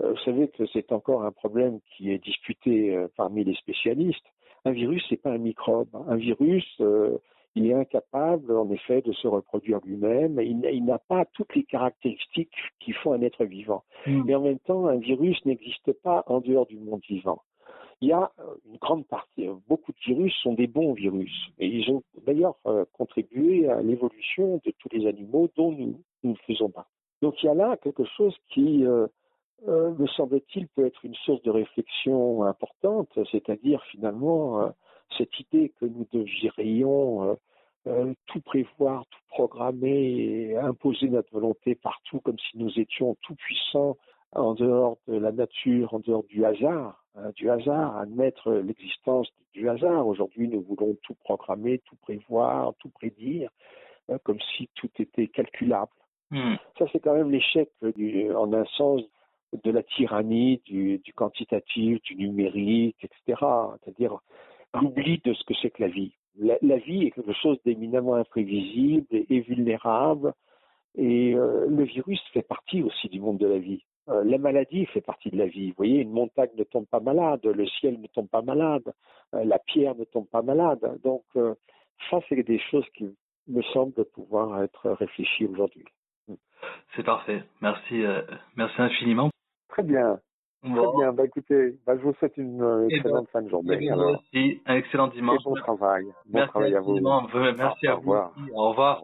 Euh, 0.00 0.10
vous 0.10 0.18
savez 0.24 0.48
que 0.48 0.66
c'est 0.72 0.92
encore 0.92 1.24
un 1.24 1.30
problème 1.30 1.78
qui 1.90 2.10
est 2.10 2.18
discuté 2.18 2.96
euh, 2.96 3.06
parmi 3.16 3.44
les 3.44 3.54
spécialistes 3.54 4.26
Un 4.66 4.72
virus, 4.72 5.00
c'est 5.08 5.22
pas 5.22 5.30
un 5.30 5.38
microbe. 5.38 5.88
Un 6.08 6.16
virus, 6.16 6.66
euh, 6.80 7.18
il 7.54 7.66
est 7.66 7.74
incapable, 7.74 8.50
en 8.50 8.68
effet, 8.72 9.00
de 9.00 9.12
se 9.12 9.28
reproduire 9.28 9.78
lui-même. 9.84 10.40
Il, 10.40 10.84
n'a 10.84 10.98
pas 10.98 11.24
toutes 11.34 11.54
les 11.54 11.62
caractéristiques 11.62 12.50
qui 12.80 12.90
font 12.90 13.12
un 13.12 13.22
être 13.22 13.44
vivant. 13.44 13.84
Mm. 14.06 14.22
Mais 14.24 14.34
en 14.34 14.40
même 14.40 14.58
temps, 14.58 14.88
un 14.88 14.96
virus 14.96 15.38
n'existe 15.44 15.92
pas 16.02 16.24
en 16.26 16.40
dehors 16.40 16.66
du 16.66 16.78
monde 16.78 17.00
vivant. 17.08 17.42
Il 18.00 18.08
y 18.08 18.12
a 18.12 18.32
une 18.68 18.76
grande 18.78 19.06
partie, 19.06 19.48
beaucoup 19.68 19.92
de 19.92 19.98
virus 20.04 20.34
sont 20.42 20.54
des 20.54 20.66
bons 20.66 20.94
virus. 20.94 21.32
Et 21.60 21.68
ils 21.68 21.88
ont 21.92 22.02
d'ailleurs 22.26 22.56
euh, 22.66 22.84
contribué 22.92 23.68
à 23.68 23.80
l'évolution 23.82 24.60
de 24.64 24.72
tous 24.80 24.88
les 24.90 25.06
animaux 25.06 25.48
dont 25.56 25.70
nous, 25.70 26.02
nous 26.24 26.32
ne 26.32 26.36
faisons 26.44 26.70
pas. 26.70 26.88
Donc 27.22 27.40
il 27.40 27.46
y 27.46 27.48
a 27.48 27.54
là 27.54 27.76
quelque 27.76 28.04
chose 28.04 28.36
qui, 28.48 28.84
euh, 28.84 29.06
euh, 29.68 29.94
me 29.98 30.06
semble-t-il, 30.06 30.68
peut 30.68 30.86
être 30.86 31.04
une 31.04 31.14
source 31.14 31.42
de 31.42 31.50
réflexion 31.50 32.44
importante, 32.44 33.08
c'est-à-dire 33.30 33.82
finalement 33.90 34.60
euh, 34.60 34.68
cette 35.16 35.40
idée 35.40 35.72
que 35.80 35.86
nous 35.86 36.06
devrions 36.12 37.36
euh, 37.86 38.14
tout 38.26 38.40
prévoir, 38.40 39.06
tout 39.06 39.20
programmer 39.28 40.50
et 40.50 40.56
imposer 40.56 41.08
notre 41.08 41.32
volonté 41.32 41.74
partout 41.74 42.20
comme 42.20 42.38
si 42.38 42.58
nous 42.58 42.78
étions 42.78 43.16
tout 43.22 43.34
puissants 43.36 43.96
en 44.32 44.54
dehors 44.54 44.98
de 45.06 45.16
la 45.16 45.32
nature, 45.32 45.94
en 45.94 46.00
dehors 46.00 46.24
du 46.24 46.44
hasard, 46.44 47.04
hein, 47.14 47.30
du 47.36 47.48
hasard, 47.48 47.96
admettre 47.96 48.52
l'existence 48.52 49.28
du 49.52 49.68
hasard. 49.68 50.06
Aujourd'hui, 50.06 50.48
nous 50.48 50.62
voulons 50.62 50.96
tout 51.02 51.14
programmer, 51.24 51.78
tout 51.86 51.96
prévoir, 52.02 52.74
tout 52.80 52.90
prédire, 52.90 53.50
euh, 54.10 54.18
comme 54.24 54.40
si 54.56 54.68
tout 54.74 54.90
était 54.98 55.28
calculable. 55.28 55.92
Hmm. 56.30 56.56
Ça, 56.78 56.86
c'est 56.92 56.98
quand 56.98 57.14
même 57.14 57.30
l'échec, 57.30 57.70
en 58.34 58.52
un 58.52 58.64
sens, 58.76 59.02
de 59.52 59.70
la 59.70 59.82
tyrannie, 59.82 60.60
du, 60.64 61.00
quantitatif, 61.14 62.02
du 62.02 62.16
numérique, 62.16 62.96
etc. 63.02 63.46
C'est-à-dire 63.82 64.18
l'oubli 64.74 65.20
de 65.24 65.32
ce 65.34 65.44
que 65.44 65.54
c'est 65.60 65.70
que 65.70 65.82
la 65.82 65.88
vie. 65.88 66.12
La, 66.38 66.76
vie 66.76 67.06
est 67.06 67.10
quelque 67.12 67.32
chose 67.32 67.58
d'éminemment 67.64 68.16
imprévisible 68.16 69.06
et, 69.10 69.40
vulnérable. 69.40 70.34
Et 70.94 71.34
euh, 71.34 71.66
le 71.68 71.84
virus 71.84 72.20
fait 72.32 72.42
partie 72.42 72.82
aussi 72.82 73.08
du 73.08 73.20
monde 73.20 73.38
de 73.38 73.46
la 73.46 73.58
vie. 73.58 73.82
Euh, 74.08 74.22
la 74.24 74.38
maladie 74.38 74.84
fait 74.86 75.00
partie 75.00 75.30
de 75.30 75.38
la 75.38 75.46
vie. 75.46 75.68
Vous 75.68 75.76
voyez, 75.76 76.00
une 76.00 76.12
montagne 76.12 76.50
ne 76.56 76.64
tombe 76.64 76.86
pas 76.86 77.00
malade, 77.00 77.40
le 77.44 77.66
ciel 77.66 78.00
ne 78.00 78.06
tombe 78.06 78.28
pas 78.28 78.42
malade, 78.42 78.92
euh, 79.34 79.44
la 79.44 79.58
pierre 79.58 79.94
ne 79.94 80.04
tombe 80.04 80.28
pas 80.28 80.42
malade. 80.42 81.00
Donc, 81.02 81.24
ça, 82.10 82.20
c'est 82.28 82.42
des 82.42 82.58
choses 82.58 82.86
qui 82.94 83.08
me 83.48 83.62
semblent 83.62 84.04
pouvoir 84.04 84.62
être 84.62 84.90
réfléchies 84.90 85.46
aujourd'hui. 85.46 85.84
C'est 86.94 87.04
parfait. 87.04 87.42
Merci, 87.60 88.04
euh, 88.04 88.22
merci 88.56 88.80
infiniment. 88.80 89.30
Très 89.68 89.82
bien. 89.82 90.18
Très 90.62 90.70
Bon. 90.74 90.96
bien. 90.98 91.12
Bah, 91.12 91.24
écoutez, 91.24 91.78
bah, 91.86 91.94
je 91.96 92.02
vous 92.02 92.14
souhaite 92.14 92.36
une 92.36 92.62
euh, 92.62 92.88
excellente 92.88 93.26
ben, 93.26 93.40
fin 93.40 93.42
de 93.42 93.48
journée. 93.50 93.84
Et 93.84 93.90
alors. 93.90 94.18
aussi, 94.18 94.60
un 94.66 94.76
excellent 94.76 95.08
dimanche. 95.08 95.40
Et 95.40 95.44
bon 95.44 95.54
travail. 95.56 96.04
Bon 96.04 96.12
Merci 96.32 96.50
travail 96.50 96.74
à 96.74 96.80
vous. 96.80 97.00
Merci 97.56 97.88
Au 97.88 97.90
à 97.90 97.94
vous. 97.94 98.00
revoir. 98.00 98.32
Au 98.54 98.68
revoir. 98.70 99.02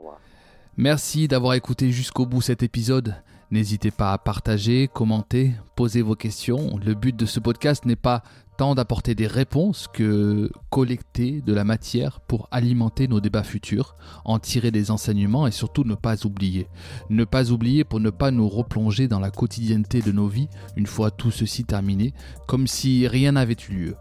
Merci 0.77 1.29
d'avoir 1.29 1.55
écouté 1.55 1.91
jusqu'au 1.91 2.25
bout 2.27 2.41
cet 2.41 2.63
épisode. 2.63 3.15
N'hésitez 3.53 3.91
pas 3.91 4.15
à 4.15 4.19
partager, 4.19 4.89
commenter, 4.89 5.53
poser 5.77 6.01
vos 6.01 6.15
questions. 6.15 6.79
Le 6.83 6.95
but 6.95 7.15
de 7.15 7.27
ce 7.27 7.39
podcast 7.39 7.85
n'est 7.85 7.97
pas 7.97 8.23
tant 8.57 8.75
d'apporter 8.75 9.15
des 9.15 9.27
réponses 9.27 9.89
que 9.93 10.51
collecter 10.71 11.43
de 11.43 11.53
la 11.53 11.63
matière 11.63 12.21
pour 12.21 12.49
alimenter 12.51 13.09
nos 13.09 13.21
débats 13.21 13.43
futurs, 13.43 13.95
en 14.25 14.39
tirer 14.39 14.71
des 14.71 14.91
enseignements 14.91 15.47
et 15.47 15.51
surtout 15.51 15.85
ne 15.85 15.95
pas 15.95 16.25
oublier. 16.25 16.67
Ne 17.11 17.25
pas 17.25 17.51
oublier 17.51 17.85
pour 17.85 18.01
ne 18.01 18.09
pas 18.09 18.31
nous 18.31 18.49
replonger 18.49 19.07
dans 19.07 19.21
la 19.21 19.31
quotidienneté 19.31 20.01
de 20.01 20.13
nos 20.13 20.29
vies 20.29 20.49
une 20.77 20.87
fois 20.87 21.11
tout 21.11 21.31
ceci 21.31 21.65
terminé, 21.65 22.15
comme 22.47 22.67
si 22.67 23.07
rien 23.07 23.33
n'avait 23.33 23.57
eu 23.69 23.75
lieu. 23.75 23.97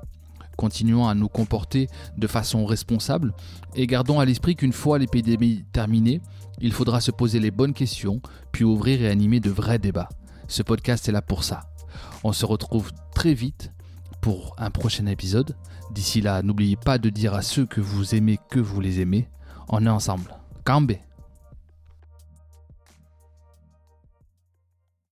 Continuons 0.55 1.07
à 1.07 1.15
nous 1.15 1.27
comporter 1.27 1.89
de 2.17 2.27
façon 2.27 2.65
responsable 2.65 3.33
et 3.75 3.87
gardons 3.87 4.19
à 4.19 4.25
l'esprit 4.25 4.55
qu'une 4.55 4.73
fois 4.73 4.99
l'épidémie 4.99 5.65
terminée, 5.73 6.21
il 6.61 6.71
faudra 6.71 7.01
se 7.01 7.11
poser 7.11 7.39
les 7.39 7.51
bonnes 7.51 7.73
questions, 7.73 8.21
puis 8.51 8.63
ouvrir 8.63 9.01
et 9.01 9.09
animer 9.09 9.39
de 9.39 9.49
vrais 9.49 9.79
débats. 9.79 10.09
Ce 10.47 10.63
podcast 10.63 11.09
est 11.09 11.11
là 11.11 11.21
pour 11.21 11.43
ça. 11.43 11.61
On 12.23 12.33
se 12.33 12.45
retrouve 12.45 12.91
très 13.13 13.33
vite 13.33 13.71
pour 14.21 14.55
un 14.57 14.69
prochain 14.69 15.07
épisode. 15.07 15.55
D'ici 15.91 16.21
là, 16.21 16.41
n'oubliez 16.43 16.75
pas 16.75 16.97
de 16.97 17.09
dire 17.09 17.33
à 17.33 17.41
ceux 17.41 17.65
que 17.65 17.81
vous 17.81 18.15
aimez 18.15 18.39
que 18.49 18.59
vous 18.59 18.79
les 18.79 19.01
aimez. 19.01 19.29
On 19.69 19.85
est 19.85 19.89
ensemble. 19.89 20.35
Cambé 20.63 21.01